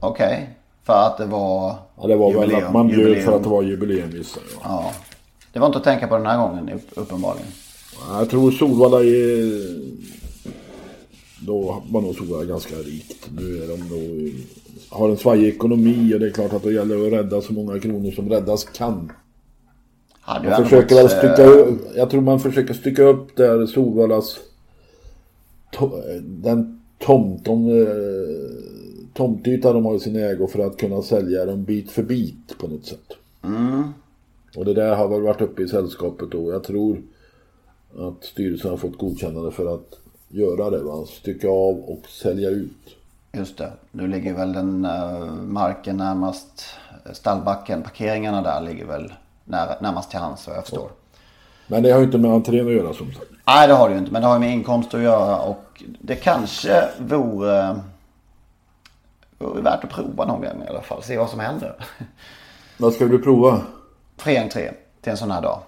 [0.00, 0.50] Okej.
[0.82, 3.24] För att det var Ja, det var väl att man bjöd jubileum.
[3.24, 4.70] för att det var jubileum gissar jag.
[4.70, 4.92] Ja.
[5.52, 7.48] Det var inte att tänka på den här gången upp- uppenbarligen.
[8.10, 9.78] Jag tror Solvalla är...
[11.46, 13.30] Då var nog Solvalla ganska rikt.
[13.36, 14.34] Nu är de nog...
[14.88, 17.80] Har en svajig ekonomi och det är klart att det gäller att rädda så många
[17.80, 19.12] kronor som räddas kan.
[20.26, 24.36] Man försöker väl stycka eh, upp, Jag tror man försöker stycka upp där Solvallas...
[26.22, 27.86] Den tomt, de, eh,
[29.14, 32.68] tomtyta de har i sin ägo för att kunna sälja dem bit för bit på
[32.68, 33.12] något sätt.
[34.56, 36.52] Och det där har väl varit uppe i sällskapet då.
[36.52, 37.02] Jag tror
[37.98, 40.82] att styrelsen har fått godkännande för att göra det.
[40.82, 41.06] Va?
[41.06, 42.96] Stycka av och sälja ut.
[43.32, 43.72] Just det.
[43.90, 46.64] Nu ligger väl den eh, marken närmast
[47.06, 47.82] eh, stallbacken.
[47.82, 49.12] Parkeringarna där ligger väl
[49.44, 50.90] nära, närmast till hands vad jag förstår.
[51.66, 53.30] Men det har ju inte med entrén att göra som sagt.
[53.46, 54.12] Nej det har det ju inte.
[54.12, 55.40] Men det har ju med inkomst att göra.
[55.40, 57.76] Och det kanske vore,
[59.38, 61.02] vore värt att prova någon gång i alla fall.
[61.02, 61.74] Se vad som händer.
[62.76, 63.62] Vad ska du prova?
[64.18, 65.62] Fri entré till en sån här dag.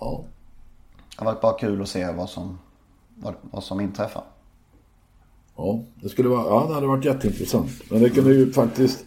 [0.00, 0.24] Ja.
[1.10, 2.58] Det har varit bara kul att se vad som,
[3.16, 4.24] vad, vad som inträffar.
[5.56, 7.70] Ja, det skulle vara, ja, det hade varit jätteintressant.
[7.90, 9.04] Men det kunde ju faktiskt...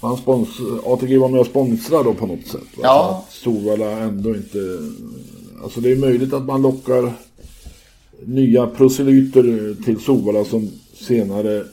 [0.00, 0.48] Man spons,
[0.86, 2.60] ATG var med och sponsrade då på något sätt.
[2.60, 2.82] Va?
[2.82, 3.24] Ja.
[3.26, 4.58] Att Solvalla ändå inte...
[5.62, 7.12] Alltså det är möjligt att man lockar
[8.26, 11.64] nya proselyter till Solvalla som senare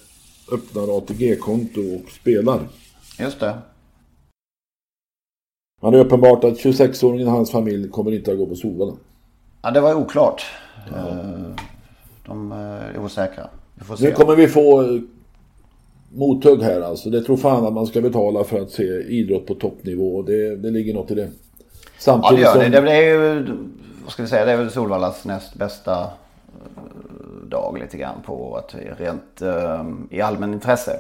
[0.51, 2.67] öppnar ATG-konto och spelar.
[3.19, 3.57] Just det.
[5.81, 8.93] Men det är uppenbart att 26-åringen och hans familj kommer inte att gå på Solvalla.
[9.61, 10.45] Ja, det var oklart.
[10.95, 11.15] Eh,
[12.25, 13.47] De eh, är osäkra.
[13.99, 15.01] Nu kommer vi få eh,
[16.13, 17.09] mothugg här alltså.
[17.09, 20.21] Det tror fan att man ska betala för att se idrott på toppnivå.
[20.21, 21.21] Det, det ligger något i det.
[21.21, 22.63] Ja, det Samtidigt gör det.
[22.63, 22.71] som...
[22.71, 23.45] Det det är ju,
[24.03, 26.07] vad ska vi säga, det är väl Solvallas näst bästa
[27.47, 30.99] dag lite grann på att rent eh, i allmän intresse.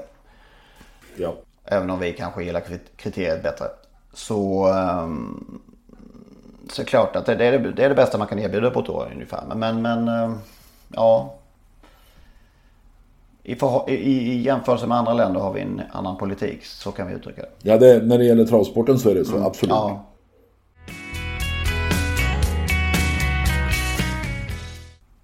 [1.17, 1.33] Ja.
[1.65, 3.65] Även om vi kanske gillar krit- kriteriet bättre.
[4.15, 5.61] Så, um,
[6.69, 8.71] så är det klart att det, är det, det är det bästa man kan erbjuda
[8.71, 9.43] på ett år ungefär.
[9.47, 10.37] Men, men, men ehm,
[10.89, 11.33] ja.
[13.43, 13.53] I,
[13.87, 16.65] i, I jämförelse med andra länder har vi en annan politik.
[16.65, 17.49] Så kan vi uttrycka det.
[17.61, 19.43] Ja, det, när det gäller travsporten så är det så.
[19.43, 19.75] Absolut.
[19.75, 19.87] Mm.
[19.87, 20.05] Ja.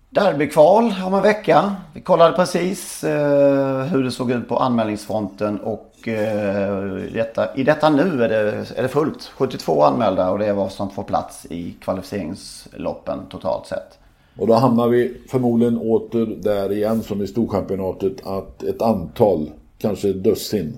[0.09, 1.75] Derbykval om en vecka.
[1.93, 7.63] Vi kollade precis eh, hur det såg ut på anmälningsfronten och eh, i, detta, i
[7.63, 9.23] detta nu är det, är det fullt.
[9.23, 13.97] 72 anmälda och det är vad som får plats i kvalificeringsloppen totalt sett.
[14.37, 20.13] Och då hamnar vi förmodligen åter där igen som i Storchampionatet att ett antal, kanske
[20.13, 20.77] dussin,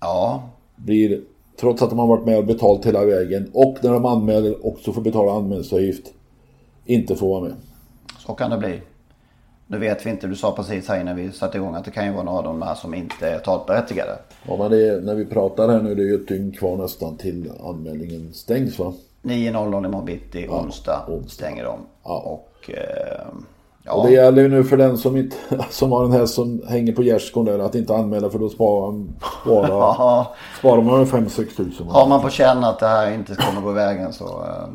[0.00, 0.42] Ja,
[0.76, 1.20] blir,
[1.60, 4.92] trots att de har varit med och betalt hela vägen och när de anmäler också
[4.92, 6.12] får betala anmälningsavgift,
[6.84, 7.54] inte får vara med.
[8.26, 8.80] så kan det bli.
[9.68, 12.06] Nu vet vi inte, du sa precis här innan vi satte igång att det kan
[12.06, 14.18] ju vara några av de här som inte är talberättigade.
[14.48, 16.76] Ja, men det, är- när vi pratar här nu, det är ju ett dygn kvar
[16.76, 18.92] nästan till anmälningen stängs va?
[19.22, 21.30] 9.00 imorgon bitti, onsdag, onsdag.
[21.30, 21.78] stänger de.
[22.04, 22.18] Ja.
[22.18, 23.26] Och, eh,
[23.84, 23.92] ja.
[23.92, 25.36] Och det gäller ju nu för den som, inte,
[25.70, 28.86] som har en häst som hänger på gärdsgården där att inte anmäla för då sparar
[28.92, 29.08] man
[29.46, 31.86] bara, Ja, sparar man 5-6 tusen.
[31.88, 34.24] har man på känn att det här inte kommer gå vägen så...
[34.24, 34.68] Eh,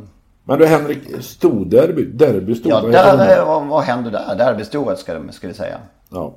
[0.44, 4.36] Men du Henrik, storderby, derby stod, ja, där, vad, vad händer där?
[4.36, 5.80] Derbystoet ska, ska vi säga.
[6.10, 6.36] Ja.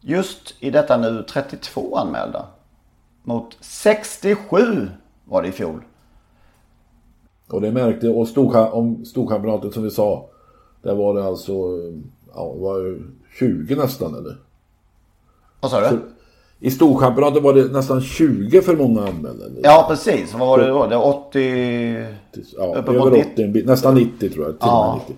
[0.00, 2.46] Just i detta nu 32 anmälda.
[3.22, 4.90] Mot 67
[5.24, 5.82] var det i fjol.
[7.48, 10.28] Och det märkte, och storka, om storkampionatet som vi sa,
[10.82, 11.52] där var det alltså,
[12.34, 13.02] ja, var ju
[13.38, 14.36] 20 nästan eller?
[15.60, 16.00] Vad sa du?
[16.60, 19.44] I storkampionatet var det nästan 20 för många anmälda.
[19.46, 19.60] eller?
[19.62, 20.34] Ja, precis.
[20.34, 20.86] Vad var det då?
[20.86, 21.38] Det var 80...
[22.58, 23.24] Ja, över 90.
[23.32, 24.52] 80, en bit- nästan 90 tror jag.
[24.58, 24.92] Till Ja.
[24.92, 25.14] och med 90.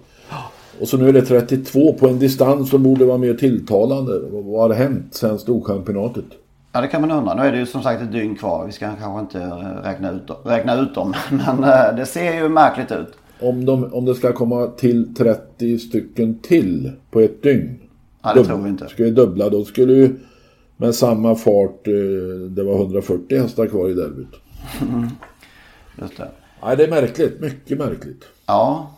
[0.81, 4.13] Och så nu är det 32 på en distans som borde vara mer tilltalande.
[4.31, 6.25] Vad har hänt sen storkampionatet?
[6.73, 7.35] Ja, det kan man undra.
[7.35, 8.67] Nu är det ju som sagt ett dygn kvar.
[8.67, 11.15] Vi ska kanske inte eh, räkna ut, räkna ut dem.
[11.31, 13.09] Men eh, det ser ju märkligt ut.
[13.41, 17.79] Om, de, om det ska komma till 30 stycken till på ett dygn.
[18.23, 18.89] Ja, det dubb- tror vi inte.
[18.89, 20.11] Ska vi dubbla då skulle ju
[20.81, 21.93] med samma fart, eh,
[22.51, 24.35] det var 140 hästar kvar i derbyt.
[26.01, 26.31] Just det.
[26.63, 27.41] Nej, det är märkligt.
[27.41, 28.25] Mycket märkligt.
[28.47, 28.91] Ja.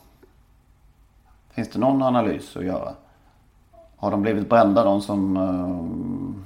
[1.55, 2.95] Finns det någon analys att göra?
[3.97, 5.37] Har de blivit brända de som...
[5.37, 6.45] Uh,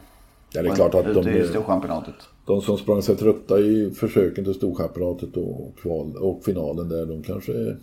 [0.54, 2.14] Ja, det är klart att de, i Storchampionatet?
[2.46, 7.22] de som sprang sig trötta i försöken till storchampionatet och, kval, och finalen där, de
[7.22, 7.76] kanske är,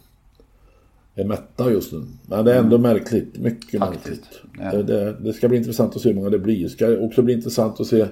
[1.22, 2.06] är mätta just nu.
[2.28, 3.38] Men det är ändå märkligt.
[3.38, 3.88] Mycket Mm.
[3.88, 4.08] Faktiskt.
[4.08, 4.42] märkligt.
[4.60, 4.72] Ja.
[4.72, 6.64] Det, det, det ska bli intressant att se hur många det blir.
[6.64, 8.06] Det ska också bli intressant att se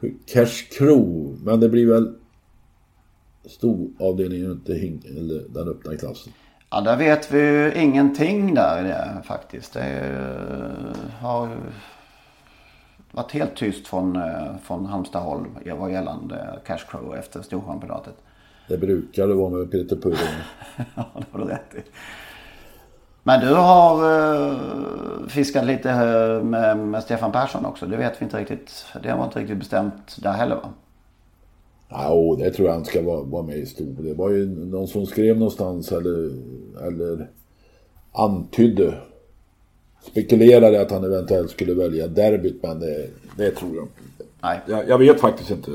[0.00, 2.14] hur Cash Crew, men det blir väl
[3.46, 6.32] storavdelningen inte hing, eller den öppna klassen.
[6.70, 9.72] Ja, där vet vi ju ingenting där det, faktiskt.
[9.72, 11.48] Det eh, har
[13.12, 15.46] varit helt tyst från, eh, från Halmstadhåll
[15.78, 18.14] vad gällande Cash Crow efter Storchampionatet.
[18.70, 20.18] Det brukar det vara med Peter Purren.
[20.94, 21.78] Ja, det har du rätt i.
[23.22, 24.56] Men du har eh,
[25.28, 27.86] fiskat lite eh, med, med Stefan Persson också.
[27.86, 28.84] Det vet vi inte riktigt.
[29.02, 30.68] Det var inte riktigt bestämt där heller va?
[31.88, 33.96] Ja, det tror jag han ska vara, vara med i stor.
[33.98, 36.30] Det var ju någon som skrev någonstans eller,
[36.86, 37.30] eller
[38.12, 38.94] antydde,
[40.10, 43.06] spekulerade att han eventuellt skulle välja derbyt, men det,
[43.36, 44.24] det tror jag inte.
[44.42, 44.60] Nej.
[44.66, 45.70] Jag, jag vet faktiskt inte.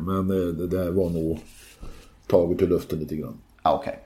[0.00, 1.38] Men eh, det där var nog
[2.26, 3.38] taget ur luften lite grann.
[3.62, 3.98] Ja, okej.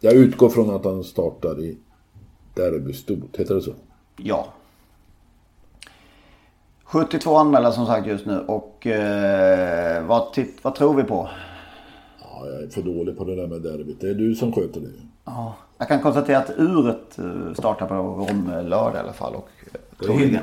[0.00, 1.78] Jag utgår från att han startar i
[2.54, 3.72] derbystort, heter det så?
[4.16, 4.46] Ja.
[6.84, 11.28] 72 anmälda som sagt just nu och eh, vad, vad tror vi på?
[12.20, 14.00] Ja, jag är för dålig på det där med derbyt.
[14.00, 14.88] Det är du som sköter det.
[15.24, 20.06] Ja, jag kan konstatera att uret eh, startar på Rom-lördag i alla fall och eh,
[20.06, 20.42] troligen,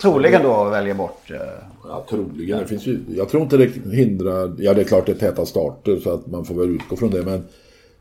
[0.00, 1.30] troligen då väljer bort.
[1.30, 1.36] eh,
[1.84, 2.58] Ja, troligen.
[2.58, 4.54] Det finns ju, jag tror inte det hindrar...
[4.58, 7.10] Ja, det är klart det är täta starter så att man får väl utgå från
[7.10, 7.22] det.
[7.22, 7.44] Men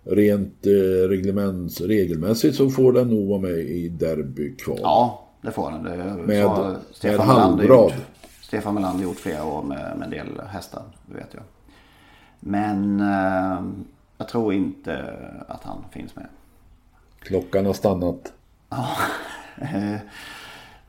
[0.03, 1.09] rent eh,
[1.87, 4.79] regelmässigt så får den nog vara med i derbykval.
[4.81, 5.83] Ja, det får den.
[5.83, 7.83] Det Med- med Stefan Melander halvbrad.
[7.91, 7.93] gjort.
[8.41, 11.43] Stefan Melander gjort flera år med, med en del hästar, det vet jag.
[12.39, 13.63] Men eh,
[14.17, 15.13] jag tror inte
[15.47, 16.27] att han finns med.
[17.19, 18.33] Klockan har stannat.
[18.69, 18.87] Ja,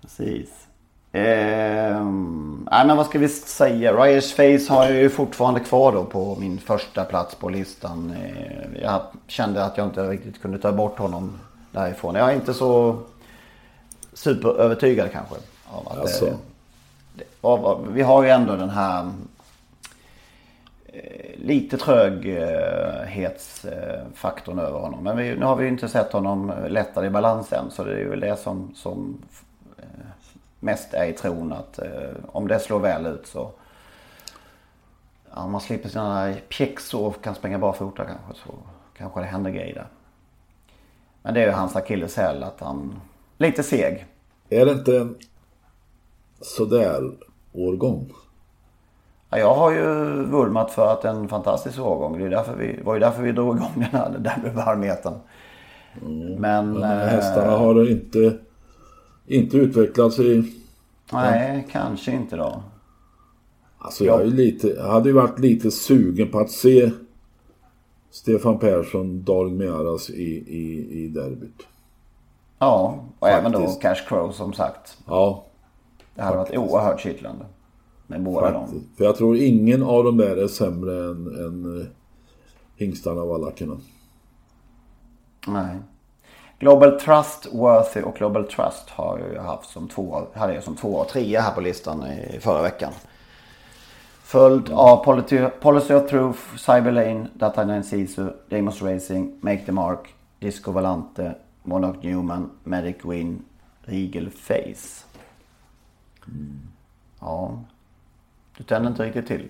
[0.01, 0.68] precis.
[1.13, 2.05] Eh,
[2.71, 3.93] nej men vad ska vi säga?
[3.93, 8.15] Ryers Face har jag ju fortfarande kvar då på min första plats på listan.
[8.23, 11.33] Eh, jag kände att jag inte riktigt kunde ta bort honom
[11.71, 12.15] därifrån.
[12.15, 12.97] Jag är inte så
[14.13, 15.35] superövertygad kanske.
[15.71, 16.25] Av att Alltså.
[16.25, 16.37] det,
[17.15, 19.11] det, av, vi har ju ändå den här
[20.87, 25.05] eh, lite tröghetsfaktorn över honom.
[25.05, 27.71] Men vi, nu har vi ju inte sett honom lättare i balans än.
[27.71, 29.29] Så det är ju väl det som, som eh,
[30.61, 33.51] mest är i tron att eh, om det slår väl ut så
[35.35, 38.55] Ja, man slipper sina pjäxor och kan springa barfota kanske så
[38.97, 39.87] kanske det händer grejer där.
[41.23, 43.01] Men det är ju hans akilleshäl att han
[43.37, 44.07] lite seg.
[44.49, 45.17] Är det inte en
[46.41, 47.11] sådär
[47.53, 48.13] årgång?
[49.31, 49.85] Ja, jag har ju
[50.25, 52.19] vurmat för att en fantastisk årgång.
[52.19, 55.15] Det är därför vi, var ju därför vi drog igång den här derbybarometern.
[56.39, 56.75] Men...
[56.75, 58.39] De här eh, hästarna har inte,
[59.29, 60.53] inte utvecklats i...
[61.13, 62.63] Nej, kanske inte då.
[63.79, 66.91] Alltså jag, är lite, jag hade ju varit lite sugen på att se
[68.11, 70.23] Stefan Persson, Darin Mearas i,
[70.57, 71.67] i, i derbyt.
[72.59, 73.83] Ja, och även då Faktiskt.
[73.83, 74.99] Cash Crow som sagt.
[75.07, 75.45] Ja,
[76.15, 77.45] Det hade varit oerhört kittlande.
[78.07, 78.63] Med båda dem.
[78.67, 78.97] faktiskt.
[78.97, 81.87] För jag tror ingen av dem där är sämre än, än eh,
[82.77, 83.77] hingstarna och valackerna.
[85.47, 85.77] Nej.
[86.59, 90.95] Global Trust, Worthy och Global Trust har jag haft som två, hade jag som två
[90.95, 92.93] och trea här på listan i förra veckan.
[94.23, 100.15] Följd av Policy, Policy of Truth, Cyberlane, Data 9 Sisu, Demos Racing, Make the Mark,
[100.39, 103.45] Disco Valante, Monarch Newman, Medic Win,
[103.81, 105.05] Regal Face.
[107.21, 107.59] Ja.
[108.57, 109.49] Du tänder inte riktigt till.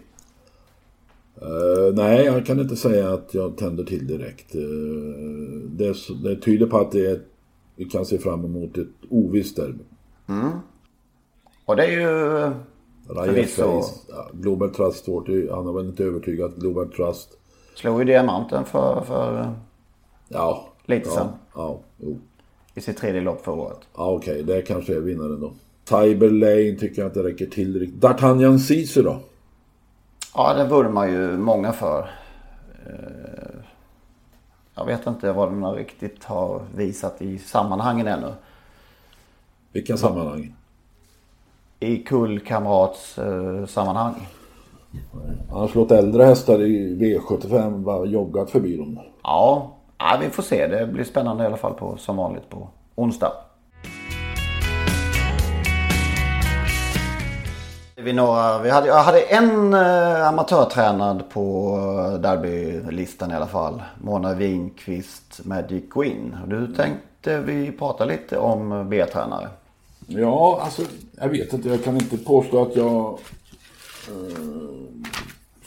[1.42, 4.54] Eh, nej, jag kan inte säga att jag tänder till direkt.
[4.54, 4.60] Eh,
[5.70, 7.20] det, det tyder på att det är,
[7.76, 9.84] vi kan se fram emot ett ovisst derby.
[11.64, 12.52] Och det är ju...
[13.14, 13.82] Förvisso.
[14.08, 17.28] Ja, Global Trust, svårt, han har väl inte övertygat Global Trust.
[17.74, 19.54] Slog ju diamanten för, för
[20.28, 20.68] Ja.
[20.86, 21.26] Lite ja, sen.
[21.54, 22.18] Ja, jo.
[22.74, 23.78] i sitt tredje lopp förra året.
[23.96, 25.52] Ja, okej, det kanske är vinnaren då.
[25.84, 28.02] Cyber Lane tycker jag inte räcker till riktigt.
[28.02, 29.20] D'Artagnan Sisu då?
[30.34, 32.10] Ja, det vurmar ju många för.
[32.86, 33.60] Eh,
[34.74, 38.32] Jag vet inte vad den riktigt har visat i sammanhangen ännu.
[39.72, 40.54] Vilka sammanhang?
[41.80, 44.26] I kullkamrats eh, sammanhang.
[45.50, 48.98] Han har slått äldre hästar i V75, bara joggat förbi dem.
[49.22, 50.66] Ja, ja, vi får se.
[50.66, 53.32] Det blir spännande i alla fall på, som vanligt på onsdag.
[58.08, 61.76] Vi, några, vi hade, jag hade en eh, amatörtränad på
[62.12, 63.82] eh, derbylistan i alla fall.
[64.00, 66.36] Mona Winqvist, Magic Queen.
[66.42, 69.48] Och Du tänkte vi prata lite om B-tränare.
[70.06, 70.82] Ja, alltså
[71.20, 71.68] jag vet inte.
[71.68, 73.18] Jag kan inte påstå att jag
[74.08, 74.38] eh,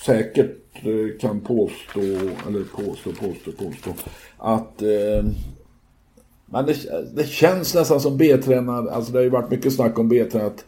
[0.05, 1.99] säkert eh, kan påstå,
[2.47, 3.93] eller påstå, påstå, påstå
[4.37, 5.25] att eh,
[6.45, 6.75] men det,
[7.15, 8.91] det känns nästan som B-tränare.
[8.91, 10.47] Alltså det har ju varit mycket snack om B-tränare.
[10.47, 10.65] Att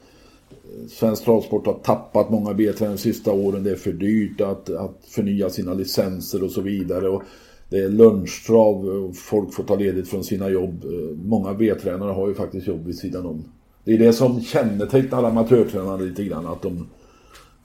[0.90, 3.64] Svensk travsport har tappat många B-tränare de sista åren.
[3.64, 7.10] Det är för dyrt att, att förnya sina licenser och så vidare.
[7.10, 7.24] Och
[7.70, 10.84] det är lunchtrav och folk får ta ledigt från sina jobb.
[10.86, 13.46] Eh, många B-tränare har ju faktiskt jobb vid sidan om.
[13.84, 16.48] Det är det som kännetecknar amatörtränare lite grann.
[16.48, 16.88] Att de,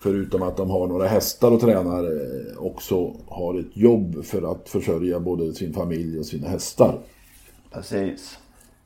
[0.01, 4.69] förutom att de har några hästar och tränar, eh, också har ett jobb för att
[4.69, 6.99] försörja både sin familj och sina hästar.
[7.73, 8.39] Precis.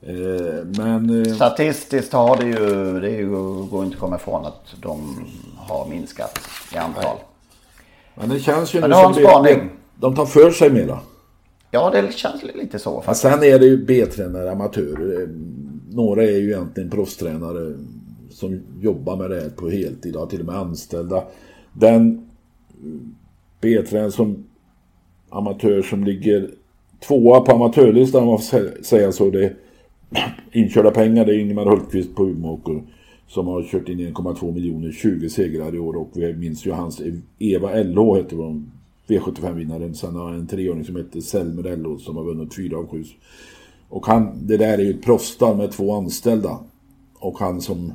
[0.06, 3.26] Eh, Men eh, Statistiskt har det ju, det ju,
[3.70, 5.24] går inte att komma ifrån att de
[5.56, 6.38] har minskat
[6.74, 7.16] i antal.
[8.14, 9.68] Men det känns ju Men nu som det-.
[10.00, 10.98] De tar för sig mera.
[11.70, 13.22] Ja, det känns lite så Men faktiskt.
[13.22, 15.22] sen är det ju B-tränare, amatörer.
[15.22, 15.28] Eh,
[15.94, 17.74] Några är ju egentligen proffstränare
[18.30, 21.24] som jobbar med det här på heltid, har till och med anställda.
[21.72, 22.31] Den
[23.60, 24.44] B-tränare som
[25.31, 26.50] amatör som ligger
[27.06, 29.31] tvåa på amatörlistan om man får sä- säga så.
[29.31, 29.54] Det är
[30.52, 32.83] inkörda pengar, det är Ingemar Hultqvist på Umeåker
[33.29, 37.02] som har kört in 1,2 miljoner, 20 segrar i år och vi minns ju hans
[37.38, 38.73] Eva LH heter hon,
[39.06, 39.94] V75-vinnaren.
[39.94, 43.04] Sen har han en treåring som heter Selmer LH som har vunnit fyra av sju.
[43.88, 46.58] Och han, det där är ju ett proffsstall med två anställda
[47.19, 47.92] och han som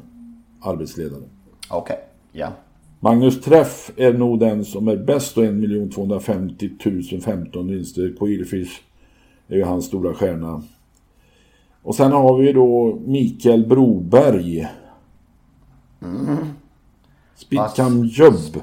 [0.62, 1.24] arbetsledare.
[1.70, 1.98] Okej,
[2.32, 2.54] ja.
[3.00, 6.70] Magnus Träff är nog den som är bäst och 1 250
[7.12, 8.16] 000 15 vinster.
[8.20, 8.82] Queerfish
[9.48, 10.64] är ju hans stora stjärna.
[11.88, 14.68] Och sen har vi då Mikael Broberg.
[17.36, 18.62] Spitcam Jubb.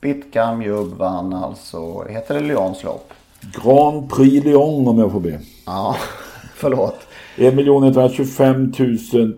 [0.00, 3.12] Bitcam Jubb vann alltså, heter det Lyons lopp?
[3.40, 5.40] Grand Prix Lyon om jag får be.
[5.66, 5.96] Ja,
[6.54, 6.96] förlåt.
[7.36, 8.72] 1 125
[9.12, 9.34] 000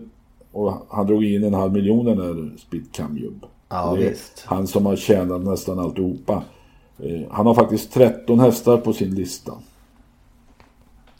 [0.51, 3.45] och han drog in en halv miljon den där Spitcam Jubb.
[3.69, 4.43] Ja, visst.
[4.45, 6.43] Han som har tjänat nästan alltihopa.
[6.99, 9.53] Eh, Han har faktiskt 13 hästar på sin lista.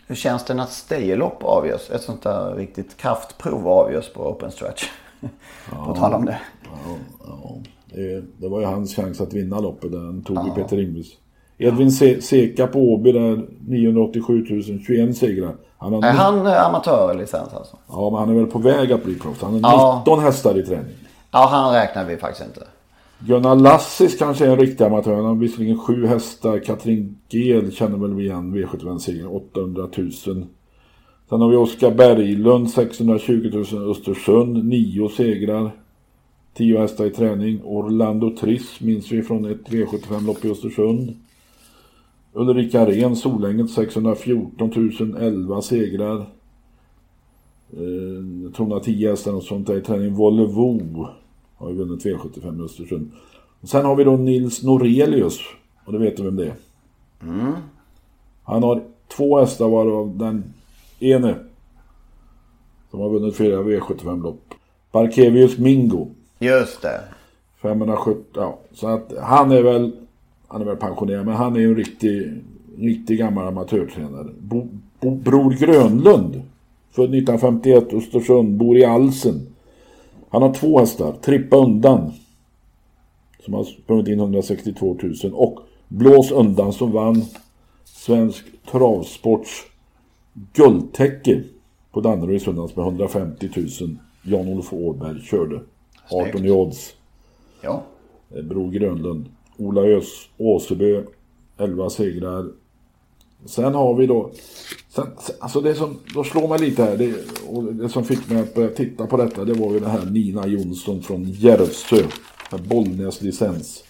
[0.07, 1.89] Hur känns det när stayerlopp avgörs?
[1.91, 4.83] Ett sånt där riktigt kraftprov avgörs på open stretch.
[5.85, 6.39] på tal om det.
[7.27, 9.91] Ja, det, det var ju hans chans att vinna loppet.
[9.91, 11.07] Den tog ju Peter Ingves.
[11.57, 15.55] Edvin Se- Seka på Åby där 987 000, 21 segrar.
[15.77, 17.77] Han har Är han eh, amatörlicens alltså?
[17.87, 19.41] Ja, men han är väl på väg att bli proffs.
[19.41, 19.97] Han har Ja.
[19.99, 20.93] 19 hästar i träning.
[21.31, 22.67] Ja, han räknar vi faktiskt inte.
[23.19, 25.15] Gunnar Lassis kanske är en riktig amatör.
[25.15, 26.59] Han har visserligen sju hästar.
[26.59, 30.11] Katrin Gel känner väl vi igen V75-segern, 800 000.
[31.29, 35.71] Sen har vi Oskar Berglund, 620 000 Östersund, nio segrar.
[36.53, 37.61] Tio hästar i träning.
[37.63, 41.15] Orlando Triss minns vi från ett V75-lopp i Östersund.
[42.33, 46.25] Ulrika Ren, Solänget, 614 000, 11 segrar.
[47.73, 50.13] Eh, 210 hästar och sånt där i träning.
[50.13, 50.79] Volvo
[51.63, 53.11] har ju vunnit V75 i Östersund.
[53.61, 55.39] Och sen har vi då Nils Norelius.
[55.85, 56.53] Och det vet du vem det är?
[58.43, 60.43] Han har två hästar varav den
[60.99, 61.35] ene
[62.91, 64.53] som har vunnit fyra V75-lopp.
[64.91, 66.07] Barkevius Mingo.
[66.39, 67.01] Just det.
[67.61, 68.59] 570, ja.
[68.73, 69.91] Så att han är väl,
[70.47, 72.41] han är väl pensionerad, men han är ju en riktig,
[72.77, 74.27] riktig gammal amatörtränare.
[74.39, 74.67] Bo,
[74.99, 76.41] Bo, Bror Grönlund,
[76.91, 79.52] född 1951, Östersund, bor i Alsen.
[80.33, 82.11] Han har två hästar, Trippa undan,
[83.45, 87.23] som har sprungit in 162 000 och Blås undan som vann
[87.83, 89.49] Svensk Travsports
[90.53, 91.43] guldtäcke
[91.91, 93.97] på Danderyd i söndags med 150 000.
[94.23, 95.61] Jan-Olof Åberg körde.
[96.11, 96.95] 18 i odds.
[97.61, 97.83] Ja.
[98.35, 99.25] Eh, Bror Grönlund.
[99.57, 101.03] Ola Ös, Åsebö,
[101.57, 102.51] 11 segrar.
[103.45, 104.31] Sen har vi då,
[104.89, 105.07] sen,
[105.39, 107.13] alltså det som då slår mig lite här, det,
[107.47, 110.05] och det som fick mig att börja titta på detta, det var ju den här
[110.05, 112.03] Nina Jonsson från Järvsö,
[112.69, 113.83] Bollnäs licens.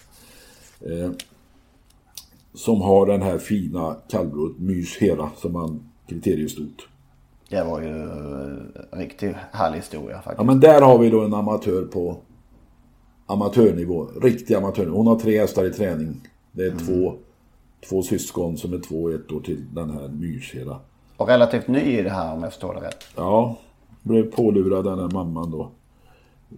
[0.80, 1.10] Eh,
[2.54, 6.88] som har den här fina kallblodet Mys Hera som han kriteriestort.
[7.48, 10.38] Det var ju eh, en riktigt härlig historia faktiskt.
[10.38, 12.16] Ja men där har vi då en amatör på
[13.26, 14.96] amatörnivå, riktig amatörnivå.
[14.96, 16.20] Hon har tre hästar i träning.
[16.52, 17.14] Det är två,
[17.88, 20.78] två syskon som är två och ett år till den här Myrsheda.
[21.16, 23.04] Och relativt ny i det här om jag förstår det rätt.
[23.16, 23.56] Ja,
[24.02, 25.70] blev pålurad den här mamman då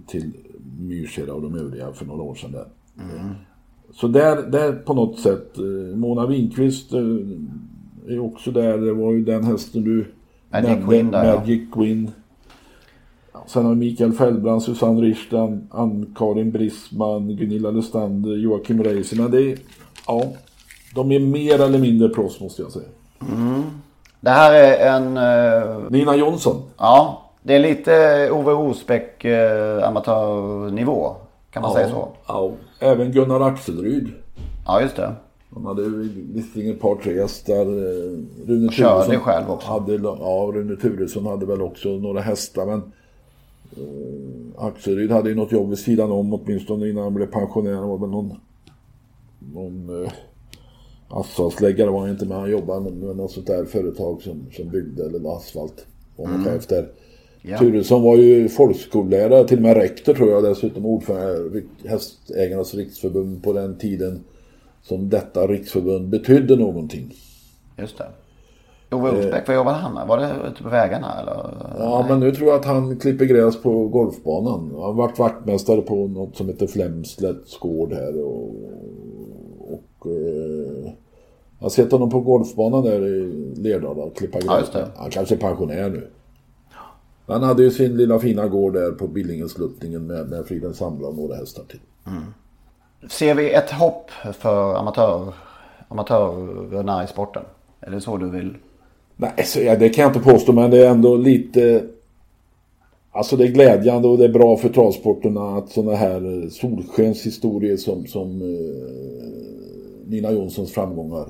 [0.07, 0.33] till
[0.81, 2.67] Myrsheda och de övriga för några år sedan där.
[3.93, 7.01] Så där, där på något sätt, eh, Mona Winqvist eh,
[8.07, 8.79] är också där.
[8.79, 10.07] Det var ju den hästen du
[10.51, 11.39] Magic nämnde, Queen där, ja.
[11.39, 12.11] Magic Queen.
[13.33, 19.17] Ja, Sen har Mikael Fellbrand, Susanne Richtland, Ann-Karin Brisman, Gunilla Lestander, Joakim Reiser.
[19.17, 19.59] Men det är,
[20.07, 20.33] ja,
[20.97, 22.85] de är mer eller mindre proffs måste jag säga.
[24.21, 26.63] Det här är en, eh, Nina Jonsson.
[26.79, 31.15] ja, det är lite Ove Osbeck eh, amatörnivå.
[31.51, 32.09] Kan man säga så?
[32.27, 34.09] Ja, även Gunnar Axelryd.
[34.67, 35.13] Ja, just det.
[35.55, 35.83] Han hade
[36.35, 37.61] visserligen ett par tre hästar.
[37.61, 39.69] eh, Rune Körde Turesson själv också.
[39.69, 42.67] Hade, ja, Rune Turesson hade väl också några hästar.
[42.67, 42.83] Men
[43.77, 47.75] eh, Axelryd hade ju något jobb vid sidan om åtminstone innan han blev pensionär.
[47.75, 48.33] Han var väl någon,
[49.55, 50.11] någon eh,
[51.09, 55.07] asfaltsläggare var han inte men han jobbade med, något sånt där företag som, som byggde
[55.07, 55.87] eller asfalt.
[56.17, 56.79] Var han chef där.
[56.79, 56.91] Mm.
[57.43, 57.59] Ja.
[57.59, 63.43] Turesson var ju folkskollärare, till och med rektor tror jag dessutom ordförande i Hästägarnas riksförbund
[63.43, 64.25] på den tiden
[64.83, 67.15] som detta riksförbund betydde någonting.
[67.79, 68.07] Just det.
[68.91, 70.07] Ove Osbeck, vad jobbade han med?
[70.07, 71.35] Var det ute på vägarna eller?
[71.79, 74.71] Ja, men nu tror jag att han klipper gräs på golfbanan.
[74.73, 78.49] Han har varit vaktmästare på något som heter Flemslätts gård här och...
[79.61, 80.56] och eh,
[81.59, 84.71] jag har sett honom på golfbanan där i Lerdala klippa gräs.
[84.73, 84.87] Ja.
[84.97, 86.09] Han kanske är pensionär nu.
[87.27, 91.17] Han hade ju sin lilla fina gård där på Billingesluttningen med, med Fridens Samla och
[91.17, 91.81] några hästar till.
[93.11, 95.35] Ser vi ett hopp för amatör,
[95.89, 97.43] amatörerna i sporten?
[97.81, 98.55] Är det så du vill?
[99.17, 101.85] Nej, så, ja, det kan jag inte påstå, men det är ändå lite...
[103.13, 107.77] Alltså det är glädjande och det är bra för travsporterna att sådana här eh, solskenshistorier
[107.77, 109.27] som, som eh,
[110.07, 111.27] Nina Jonssons framgångar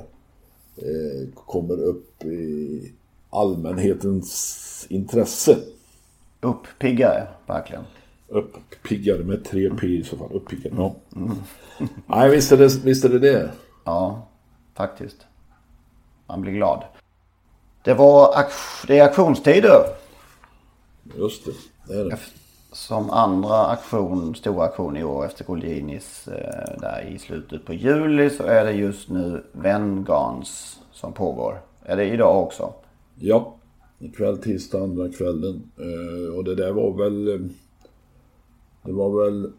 [1.34, 2.92] kommer upp i
[3.30, 5.58] allmänhetens intresse.
[6.40, 7.84] Uppiggare, verkligen.
[8.28, 10.32] Uppiggare med tre P i så fall.
[10.32, 10.94] Uppiggare, ja.
[12.06, 13.50] Nej, visst är, det, visst är det det.
[13.84, 14.28] Ja,
[14.74, 15.16] faktiskt.
[16.26, 16.84] Man blir glad.
[17.82, 18.46] Det var
[18.86, 19.84] det är aktionstider.
[21.16, 21.52] Just det,
[21.88, 22.18] det är det
[22.76, 28.30] som andra aktion, stora aktion i år efter Goldinis eh, där i slutet på juli
[28.30, 31.60] så är det just nu Vengans som pågår.
[31.82, 32.72] Är det idag också?
[33.18, 33.54] Ja,
[33.98, 35.62] ikväll tisdag andra kvällen.
[35.76, 37.28] Eh, och det där var väl...
[37.28, 37.40] Eh,
[38.82, 39.50] det var väl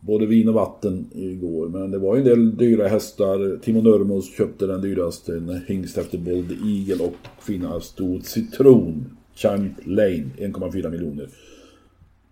[0.00, 1.68] både vin och vatten igår.
[1.68, 3.58] Men det var ju en del dyra hästar.
[3.62, 9.06] Timo Nurmos köpte den dyraste, en hingst efter Bold Eagle och fina stod Citron.
[9.34, 11.28] Champ Lane, 1,4 miljoner.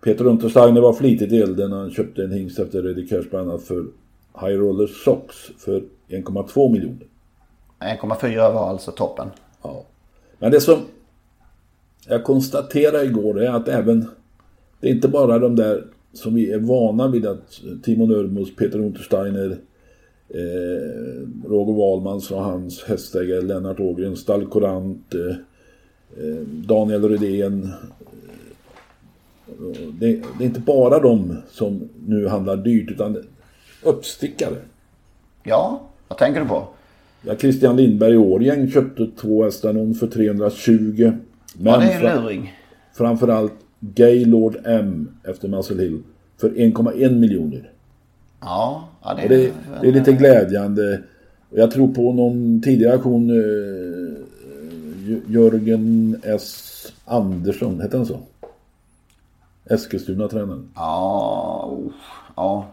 [0.07, 3.51] Peter Untersteiner var flitigt i elden när han köpte en hingst efter Reddy Cash bland
[3.51, 3.87] annat för
[4.41, 7.07] High Roller Socks för 1,2 miljoner.
[7.81, 9.29] 1,4 var alltså toppen.
[9.63, 9.85] Ja.
[10.39, 10.79] Men det som
[12.09, 14.09] jag konstaterade igår är att även
[14.81, 18.79] det är inte bara de där som vi är vana vid att Timo Nurmos, Peter
[18.79, 19.59] Untersteiner,
[20.29, 25.37] eh, Roger Wahlmans och hans hästägare Lennart Ågren, Stall Courant, eh,
[26.25, 27.73] eh, Daniel Rydén.
[30.01, 33.17] Det, det är inte bara de som nu handlar dyrt utan
[33.83, 34.57] uppstickare.
[35.43, 36.69] Ja, vad tänker du på?
[37.23, 41.13] Ja, Christian Lindberg Årgäng köpte två hästar, för 320.
[41.59, 42.55] Men Ja, det är en luring.
[42.95, 46.03] framförallt Gaylord M efter Muscle Hill
[46.41, 47.71] för 1,1 miljoner.
[48.41, 51.01] Ja, ja det, det, det är lite glädjande.
[51.51, 54.17] Jag tror på någon tidigare aktion eh,
[55.29, 56.73] Jörgen S
[57.05, 58.19] Andersson, hette han så?
[59.67, 60.69] Eskilstuna-tränaren.
[60.75, 61.93] Ja, oh,
[62.37, 62.67] ja.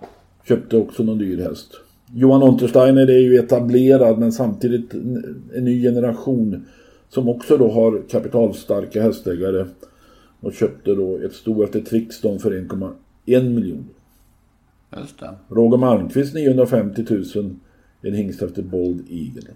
[0.44, 1.80] Köpte också någon dyr häst.
[2.14, 6.66] Johan Untersteiner är ju etablerad men samtidigt en, en ny generation
[7.10, 9.66] som också då har kapitalstarka hästägare.
[10.40, 13.90] Och köpte då ett sto efter Trixton för 1,1 miljon.
[14.98, 15.36] Just det.
[15.50, 17.56] Roger Malmqvist 950 000.
[18.02, 19.52] En hingst efter Bold Eagle.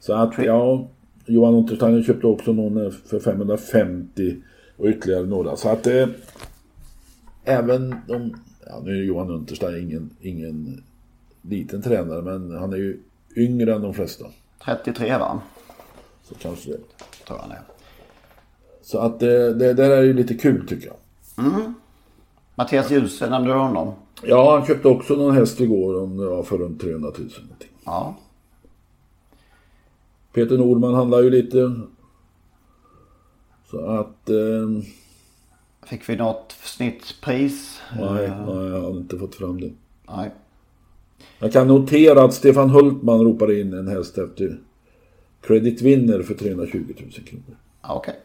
[0.00, 0.88] Så att ja,
[1.26, 4.36] Johan Untersteiner köpte också någon för 550
[4.76, 5.56] och ytterligare några.
[5.56, 6.08] Så att eh,
[7.44, 10.84] även de, ja nu är Johan Untersteiner ingen, ingen
[11.42, 13.00] liten tränare men han är ju
[13.36, 14.24] yngre än de flesta.
[14.64, 15.40] 33 va?
[16.24, 16.78] Så kanske det.
[17.26, 17.62] Tror det är.
[18.82, 20.96] Så att det, det där är ju lite kul tycker jag.
[22.54, 23.94] Mattias Djuse, nämnde du honom?
[24.22, 27.68] Ja, han köpte också någon häst igår om det var för runt 300 000 någonting.
[27.84, 28.16] Ja.
[30.32, 31.72] Peter Norman handlar ju lite.
[33.70, 34.28] Så att...
[34.28, 34.82] Eh,
[35.86, 37.80] Fick vi något snittpris?
[38.00, 39.70] nej, nej, jag har inte fått fram det.
[40.08, 40.30] Nej.
[41.38, 44.58] Jag kan notera att Stefan Hultman ropar in en häst efter
[45.40, 47.56] Credit Winner för 320 000 kronor.
[47.82, 48.20] Okej.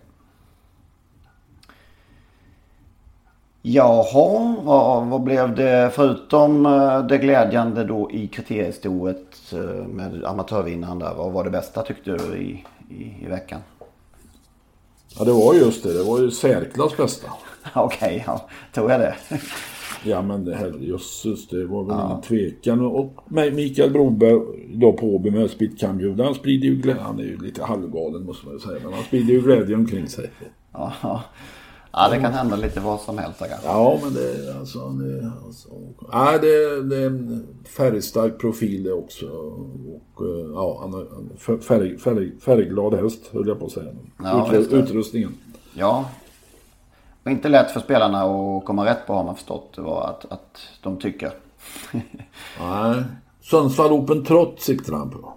[3.62, 11.00] Jaha, vad, vad blev det förutom eh, det glädjande då i kriteriestoet eh, med amatörvinnaren
[11.00, 11.14] där?
[11.14, 13.62] Vad var det bästa tyckte du i, i, i veckan?
[15.20, 15.93] Ja, det var just det.
[15.93, 17.28] Det var ju särklass bästa.
[17.76, 19.16] Okej, ja, tror jag det.
[20.03, 22.86] Ja, men herrejösses, det var väl ingen tvekan.
[22.86, 24.39] Och Mikael Broberg
[24.74, 27.01] då på Åby med Spit Cambio, han sprider ju glädje.
[27.01, 30.07] Han är ju lite halvgalen måste man ju säga, men han sprider ju glädje omkring
[30.07, 30.30] sig.
[30.74, 31.24] Ja,
[31.92, 32.10] ja.
[32.10, 33.68] det kan hända lite vad som helst kanske.
[33.68, 34.80] Ja, men det är alltså...
[34.80, 35.70] Är, alltså
[36.14, 39.26] nej, det, det är en färgstark profil det också.
[39.26, 43.92] Och eh, ja, han är färg, färg, färgglad häst, höll jag på att säga.
[44.24, 44.58] Ja, det.
[44.58, 45.38] utrustningen.
[45.74, 46.06] Ja.
[47.24, 50.32] Och inte lätt för spelarna att komma rätt på har man förstått det var att,
[50.32, 51.32] att de tycker.
[52.60, 53.04] Nej.
[53.42, 55.34] Sundsvall Open Trot siktar han på.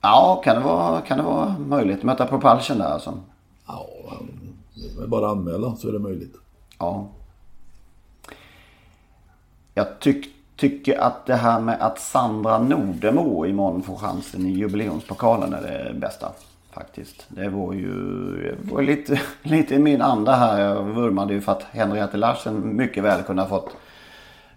[0.00, 2.02] Ja, kan det vara, kan det vara möjligt?
[2.02, 3.20] Möta Propulsion där alltså.
[3.66, 3.86] Ja,
[4.42, 4.43] det
[5.06, 6.36] bara att anmäla så är det möjligt.
[6.78, 7.08] Ja.
[9.74, 10.26] Jag tyck,
[10.56, 16.00] tycker att det här med att Sandra Nordemo imorgon får chansen i jubileumspokalen är det
[16.00, 16.32] bästa.
[16.70, 17.26] Faktiskt.
[17.28, 17.92] Det var ju
[18.64, 20.60] det var lite, lite i min anda här.
[20.60, 23.76] Jag vurmade ju för att Henriette Larsen mycket väl kunde ha fått,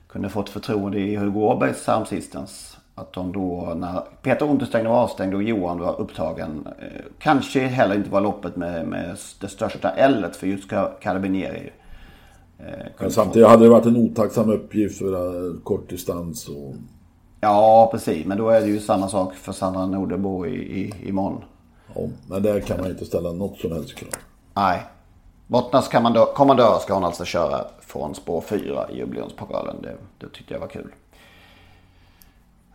[0.08, 2.77] kunde fått förtroende i Hugo Åbergs häromsistens.
[2.98, 6.68] Att de då när Peter Untersteiner var avstängd och Johan var upptagen.
[6.80, 10.70] Eh, kanske heller inte var loppet med, med det största L för just
[11.02, 11.70] Carabinieri.
[12.60, 12.66] Eh,
[13.00, 16.76] Men samtidigt hade det varit en otacksam uppgift för uh, kort distans och...
[17.42, 18.26] Ja, precis.
[18.26, 21.44] Men då är det ju samma sak för Sandra Nordebo i, i, imorgon.
[21.96, 24.10] Ja, men där kan man inte ställa något som helst krav.
[24.54, 24.86] Nej.
[25.48, 25.88] Bottnas
[26.36, 29.76] kommandör ska hon alltså köra från spår 4 i jubileumspokalen.
[29.82, 30.92] Det, det tyckte jag var kul.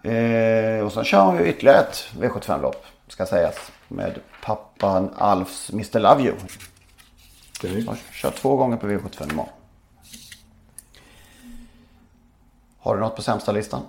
[0.02, 3.56] Eh, och sen kör hon ju ytterligare ett V75-lopp, ska sägas.
[3.88, 6.34] Med pappan Alfs Mr Love You.
[7.86, 9.52] Hon kör två gånger på V75 imorgon.
[12.78, 13.82] Har du något på sämsta listan?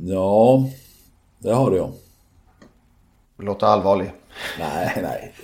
[0.00, 0.64] Ja,
[1.38, 1.92] det har jag.
[3.36, 4.12] Du låter allvarlig.
[4.58, 5.34] Nej, nej.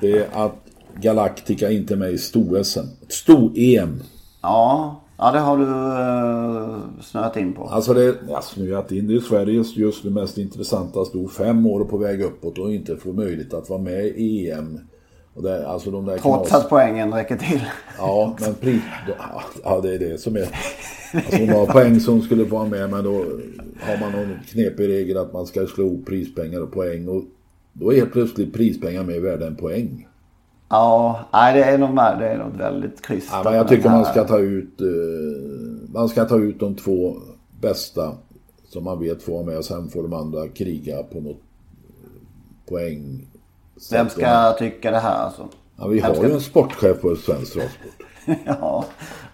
[0.00, 0.54] Det är att
[0.94, 2.86] Galactica inte är med i sto-SM.
[3.08, 4.02] Sto-EM.
[4.42, 7.64] Ja, ja det har du uh, snöat in på.
[7.64, 11.28] Alltså det, ja, snöat in, det är Sveriges just nu mest intressanta sto.
[11.28, 14.80] Fem år på väg uppåt och inte få möjlighet att vara med i EM.
[15.34, 16.64] Och det, alltså de där Trots knas...
[16.64, 17.60] att poängen räcker till.
[17.98, 18.82] Ja, men pris...
[19.64, 20.40] Ja, det är det som är...
[20.40, 23.24] Alltså hon har poäng som skulle få vara med men då
[23.80, 27.08] har man någon knepig regel att man ska slå prispengar och poäng.
[27.08, 27.22] Och
[27.72, 30.07] då är helt plötsligt prispengar mer värda än poäng.
[30.68, 33.40] Ja, nej det är nog det är något väldigt krystat.
[33.44, 37.16] Ja, jag tycker man ska ta ut uh, man ska ta ut de två
[37.60, 38.12] bästa
[38.68, 41.40] som man vet får med och sen får de andra kriga på något
[42.68, 43.26] poäng.
[43.90, 45.48] Vem ska tycka det här alltså?
[45.76, 46.26] Ja, vi har ska...
[46.26, 48.06] ju en sportchef på Svensk Travsport.
[48.44, 48.84] ja,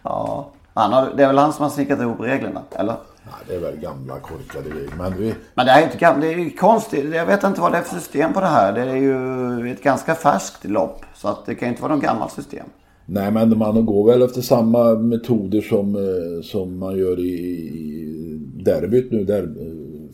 [0.03, 0.51] ja.
[0.74, 2.97] Han har, det är väl han som har snickat ihop reglerna, eller?
[3.27, 4.97] Ja, det är väl gamla korkade regler.
[4.99, 5.35] Men, vi...
[5.55, 6.22] men det är inte gammalt.
[6.22, 7.14] Det är ju konstigt.
[7.14, 8.72] Jag vet inte vad det är för system på det här.
[8.72, 11.05] Det är ju ett ganska färskt lopp.
[11.14, 12.66] Så att det kan inte vara något gammalt system.
[13.07, 18.39] Nej, men man går väl efter samma metoder som, eh, som man gör i, i
[18.64, 19.20] derbyt nu.
[19.39, 19.45] Eh,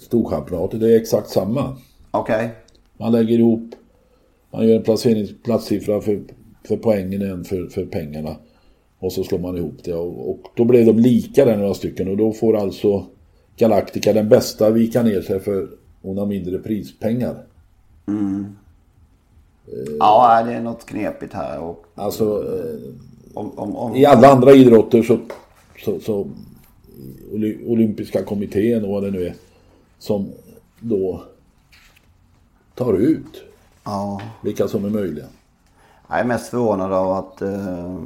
[0.01, 1.77] Storchampionatet, det är exakt samma.
[2.11, 2.35] Okej.
[2.37, 2.49] Okay.
[2.99, 3.71] Man lägger ihop,
[4.53, 6.23] man gör en placeringsplatssiffra för,
[6.69, 8.37] för poängen en för, för pengarna.
[9.01, 12.09] Och så slår man ihop det och, och då blev de lika där några stycken
[12.09, 13.07] och då får alltså
[13.57, 15.69] Galactica den bästa vika ner sig för
[16.03, 17.45] hon har mindre prispengar.
[18.09, 18.57] Mm.
[19.67, 21.61] Eh, ja, det är något knepigt här.
[21.61, 22.95] Och, alltså, eh,
[23.35, 25.19] om, om, om, i alla andra idrotter så,
[25.85, 26.27] så, så
[27.67, 29.35] olympiska kommittén och vad det nu är
[29.99, 30.29] som
[30.81, 31.23] då
[32.75, 33.43] tar ut
[33.85, 34.23] ja.
[34.43, 35.27] vilka som är möjliga.
[36.11, 37.99] Jag är mest förvånad av att uh,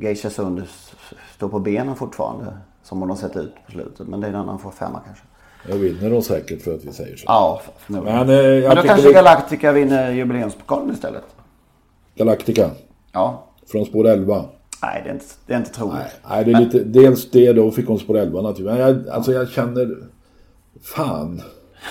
[0.00, 0.62] Geisha Sund
[1.36, 2.58] står på benen fortfarande.
[2.82, 4.08] Som hon har sett ut på slutet.
[4.08, 5.24] Men det är en annan femma kanske.
[5.68, 7.24] Jag vinner de säkert för att vi säger så.
[7.26, 9.12] Ja, Men, eh, Men då kanske det...
[9.12, 11.24] Galactica vinner jubileumspokalen istället.
[12.14, 12.70] Galactica?
[13.12, 13.44] Ja.
[13.66, 14.44] Från spår 11?
[14.82, 15.94] Nej, det är inte, det är inte troligt.
[15.94, 16.64] Nej, nej det är Men...
[16.64, 18.66] lite, dels det då fick hon spår 11 naturligtvis.
[18.66, 19.96] Men jag, alltså jag känner...
[20.82, 21.42] Fan.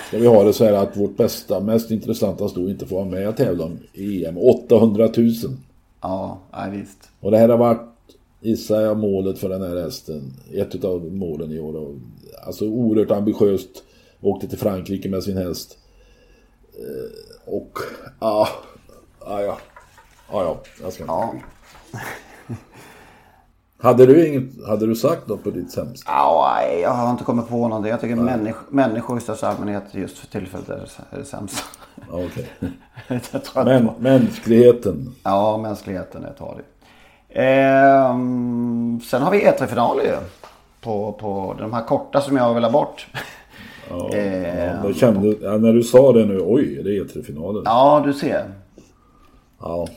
[0.08, 3.06] Ska vi ha det så här att vårt bästa, mest intressanta sto inte får vara
[3.06, 4.38] med och tävla i EM.
[4.38, 5.32] 800 000.
[6.02, 7.10] Ja, nej, visst.
[7.20, 7.82] Och det här har varit,
[8.41, 10.34] gissar jag, målet för den här hästen.
[10.54, 12.00] Ett av målen i år.
[12.46, 13.84] Alltså oerhört ambitiöst.
[14.22, 15.78] Åkte till Frankrike med sin häst.
[16.74, 17.80] Eh, och,
[18.20, 18.48] ja,
[19.20, 19.58] ja, ja.
[20.32, 21.14] Ja, ja, jag ska inte.
[21.14, 21.34] Ja.
[23.84, 26.11] Hade du, inget, hade du sagt något på ditt sämsta?
[26.11, 27.91] Ja, jag har inte kommit på någonting.
[27.91, 31.63] Jag tycker människ, människor i största allmänhet just för tillfället är det, är det sämsta.
[32.09, 32.49] Okej.
[33.07, 33.65] Okay.
[33.65, 35.15] Men, mänskligheten?
[35.23, 36.65] Ja, mänskligheten är talig.
[37.29, 40.15] Ehm, sen har vi E3-finaler ju.
[40.81, 43.07] På, på de här korta som jag vill ha bort.
[43.89, 47.61] Ja, ehm, kände, ja, när du sa det nu, oj, det är E3-finalen.
[47.65, 48.45] Ja, du ser.
[49.59, 49.88] Ja.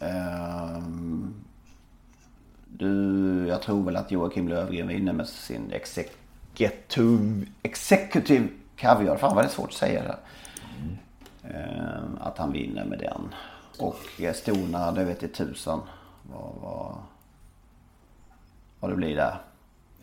[0.00, 1.09] Ehm,
[2.80, 9.16] du, jag tror väl att Joakim Lövgren var inne med sin executive, executive caviar.
[9.16, 10.16] Fan vad det är svårt att säga det.
[11.48, 12.18] Mm.
[12.20, 13.34] att han vinner med den.
[13.78, 13.96] Och
[14.34, 15.80] Stona, det vet jag tusan
[16.32, 16.94] vad, vad,
[18.80, 19.40] vad det blir där.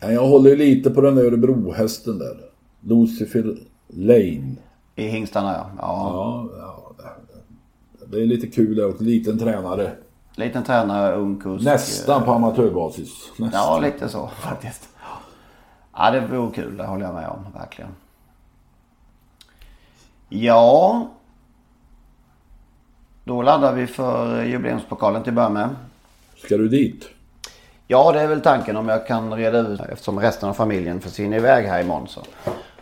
[0.00, 2.36] Ja, jag håller lite på den där Örebro-hästen där.
[2.80, 3.56] Lucifer
[3.88, 4.56] Lane.
[4.94, 5.70] I hingstarna ja.
[5.78, 9.92] Ja, ja, ja det är lite kul där och liten tränare.
[10.38, 11.64] Liten tränare, ung kusk.
[11.64, 13.30] Nästan på amatörbasis.
[13.36, 13.60] Nästan.
[13.60, 14.88] Ja, lite så faktiskt.
[15.92, 16.76] Ja, det vore kul.
[16.76, 17.46] Det håller jag med om.
[17.54, 17.90] Verkligen.
[20.28, 21.08] Ja.
[23.24, 25.68] Då laddar vi för jubileumspokalen till att börja med.
[26.36, 27.08] Ska du dit?
[27.86, 31.36] Ja, det är väl tanken om jag kan reda ut eftersom resten av familjen försvinner
[31.36, 32.20] iväg här imorgon så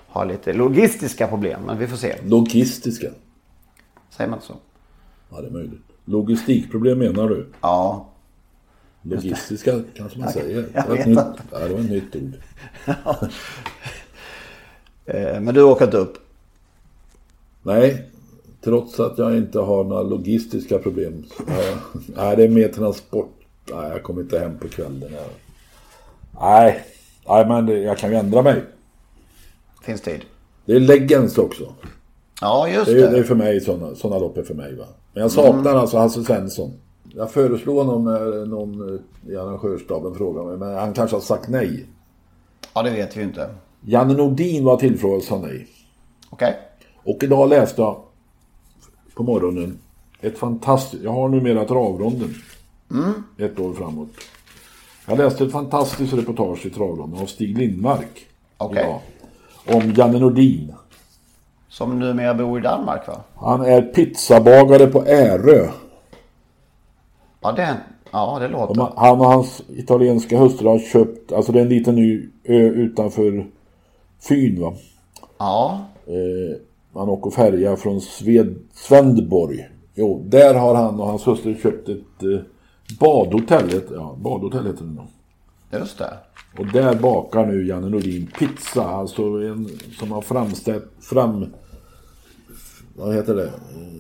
[0.09, 1.61] har lite logistiska problem.
[1.67, 2.17] Men vi får se.
[2.25, 3.09] Logistiska?
[4.11, 4.55] Säger man inte så?
[5.31, 5.83] Ja, det är möjligt.
[6.09, 7.47] Logistikproblem menar du?
[7.61, 8.09] Ja.
[9.03, 10.69] Logistiska kanske man säger.
[10.75, 11.19] Jag vet nytt,
[11.53, 12.33] ja, det var ett nytt ord.
[15.09, 16.19] Eh, men du åker inte upp?
[17.63, 18.11] Nej,
[18.61, 21.25] trots att jag inte har några logistiska problem.
[22.17, 23.35] Nej, det är mer transport.
[23.73, 25.13] Nej, jag kommer inte hem på kvällen.
[26.41, 26.85] Nej,
[27.29, 28.65] nej men jag kan ju ändra mig.
[29.83, 30.21] Finns tid.
[30.65, 31.75] Det är Legends också.
[32.41, 32.93] Ja, just det.
[32.93, 33.11] Är, det.
[33.11, 34.87] det är för mig sådana, sådana lopp är för mig va.
[35.17, 35.77] Men jag saknar mm.
[35.77, 36.73] alltså Hasse Svensson.
[37.15, 40.57] Jag föreslår honom när någon i arrangörsstaben frågar mig.
[40.57, 41.87] Men han kanske har sagt nej.
[42.75, 43.55] Ja, det vet vi ju inte.
[43.81, 45.67] Janne Nordin var tillfrågad och sa nej.
[46.31, 46.49] Okej.
[46.49, 47.15] Okay.
[47.15, 48.01] Och idag läste jag
[49.15, 49.79] på morgonen
[50.21, 51.03] ett fantastiskt...
[51.03, 52.35] Jag har numera travronden.
[52.91, 53.13] Mm.
[53.39, 54.11] Ett år framåt.
[55.07, 58.27] Jag läste ett fantastiskt reportage i travronden av Stig Lindmark.
[58.57, 59.01] Okej.
[59.67, 59.77] Okay.
[59.77, 60.73] Om Janne Nordin.
[61.77, 63.21] Som numera bor i Danmark va?
[63.35, 65.69] Han är pizzabagare på Ärö.
[67.41, 67.77] Ja, det,
[68.13, 68.75] ja, det låter.
[68.75, 72.69] De, han och hans italienska hustru har köpt, alltså det är en liten ny ö
[72.69, 73.47] utanför
[74.29, 74.75] Fyn va.
[75.39, 76.57] Ja, Eh,
[76.93, 79.69] man åker färja från Sved, Svendborg.
[79.95, 82.41] Jo, där har han och hans hustru köpt ett eh,
[83.01, 83.69] badhotell.
[83.69, 85.07] Ett, ja, badhotell heter det nog.
[85.73, 86.13] just det.
[86.59, 88.85] Och där bakar nu Janne Nordin pizza.
[88.85, 89.69] Alltså en
[89.99, 91.47] som har framställt fram...
[92.99, 93.53] Vad heter det?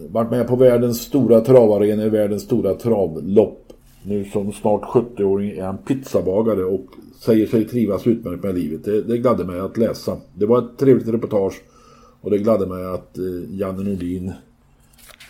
[0.08, 3.72] Varit med på världens stora travarena i världens stora travlopp.
[4.02, 6.86] Nu som snart 70-åring är han pizzabagare och
[7.20, 8.84] säger sig trivas utmärkt med livet.
[8.84, 10.16] Det, det gladde mig att läsa.
[10.34, 11.62] Det var ett trevligt reportage.
[12.20, 14.32] Och det gladde mig att eh, Janne Nordin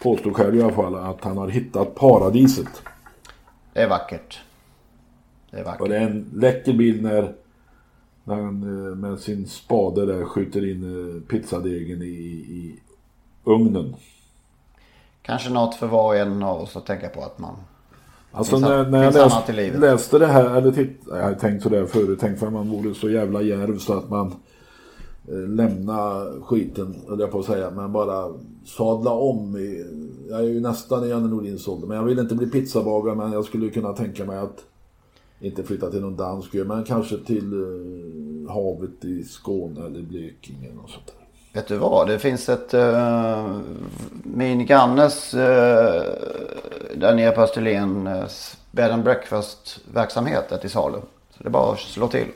[0.03, 2.83] påstod själv i alla fall att han har hittat paradiset.
[3.73, 4.39] Det är vackert.
[5.51, 5.89] Det är Och vackert.
[5.89, 7.33] det är en läcker bild när,
[8.25, 10.83] när han eh, med sin spade där skjuter in
[11.17, 12.79] eh, pizzadegen i, i
[13.47, 13.95] ugnen.
[15.23, 17.55] Kanske något för var och en av oss att tänka på att man...
[18.33, 22.21] Alltså när, när jag finns läste, det här, eller titt, jag hade tänkt sådär förut,
[22.21, 24.35] tänkt för att man vore så jävla djärv så att man
[25.29, 28.33] eh, lämna skiten, höll jag på att säga, men bara
[28.65, 29.57] sadla om.
[29.57, 29.85] I,
[30.31, 33.33] jag är ju nästan i Janne Nordins ålder, men jag vill inte bli pizzabagare, men
[33.33, 34.65] jag skulle kunna tänka mig att
[35.41, 40.69] inte flytta till någon dansk ö, men kanske till eh, havet i Skåne eller Blekinge
[40.85, 41.26] och sånt där.
[41.57, 42.07] Vet du vad?
[42.07, 42.75] Det finns ett...
[42.75, 43.59] Uh,
[44.23, 45.41] min grannes uh,
[46.95, 48.25] där nere på Österlen uh,
[48.71, 50.99] bed and breakfast verksamhet är till salu.
[51.31, 52.27] Så det är bara att slå till.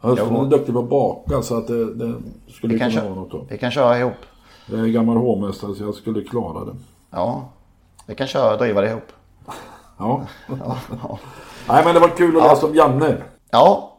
[0.00, 2.14] Hösten är duktig på att baka så att det, det
[2.52, 3.46] skulle Vi kunna kö- vara något då.
[3.48, 4.14] vi kan köra ihop.
[4.66, 6.76] Jag är gammal hovmästare så jag skulle klara det.
[7.10, 7.48] Ja.
[8.06, 9.12] Vi kan köra driva det ihop.
[9.98, 10.22] Ja.
[10.48, 10.76] Ja.
[11.02, 11.18] ja.
[11.68, 13.16] Nej men det var kul att läsa om Janne.
[13.50, 13.89] ja.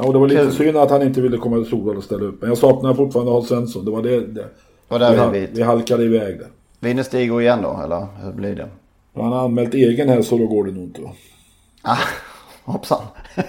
[0.00, 0.52] Ja, och det var lite Kul.
[0.52, 2.40] synd att han inte ville komma till Solvalla och ställa upp.
[2.40, 3.84] Men jag saknar fortfarande Hans Svensson.
[3.84, 4.20] Det var det.
[4.20, 4.46] det.
[4.88, 6.48] var där vi, vi vi halkade iväg där.
[6.80, 7.80] Vinner Stig igen då?
[7.84, 8.68] Eller hur blir det?
[9.14, 11.00] Han har anmält egen här så då går det nog inte.
[11.82, 11.98] Ah,
[12.64, 13.02] hoppsan.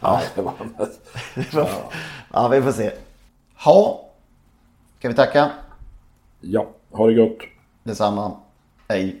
[0.00, 0.52] Ja, det var
[2.32, 2.90] ja, vi får se.
[3.64, 4.08] Ha.
[4.98, 5.50] Ska vi tacka?
[6.40, 7.38] Ja, ha det gott.
[7.82, 8.32] Detsamma.
[8.88, 9.20] Hej.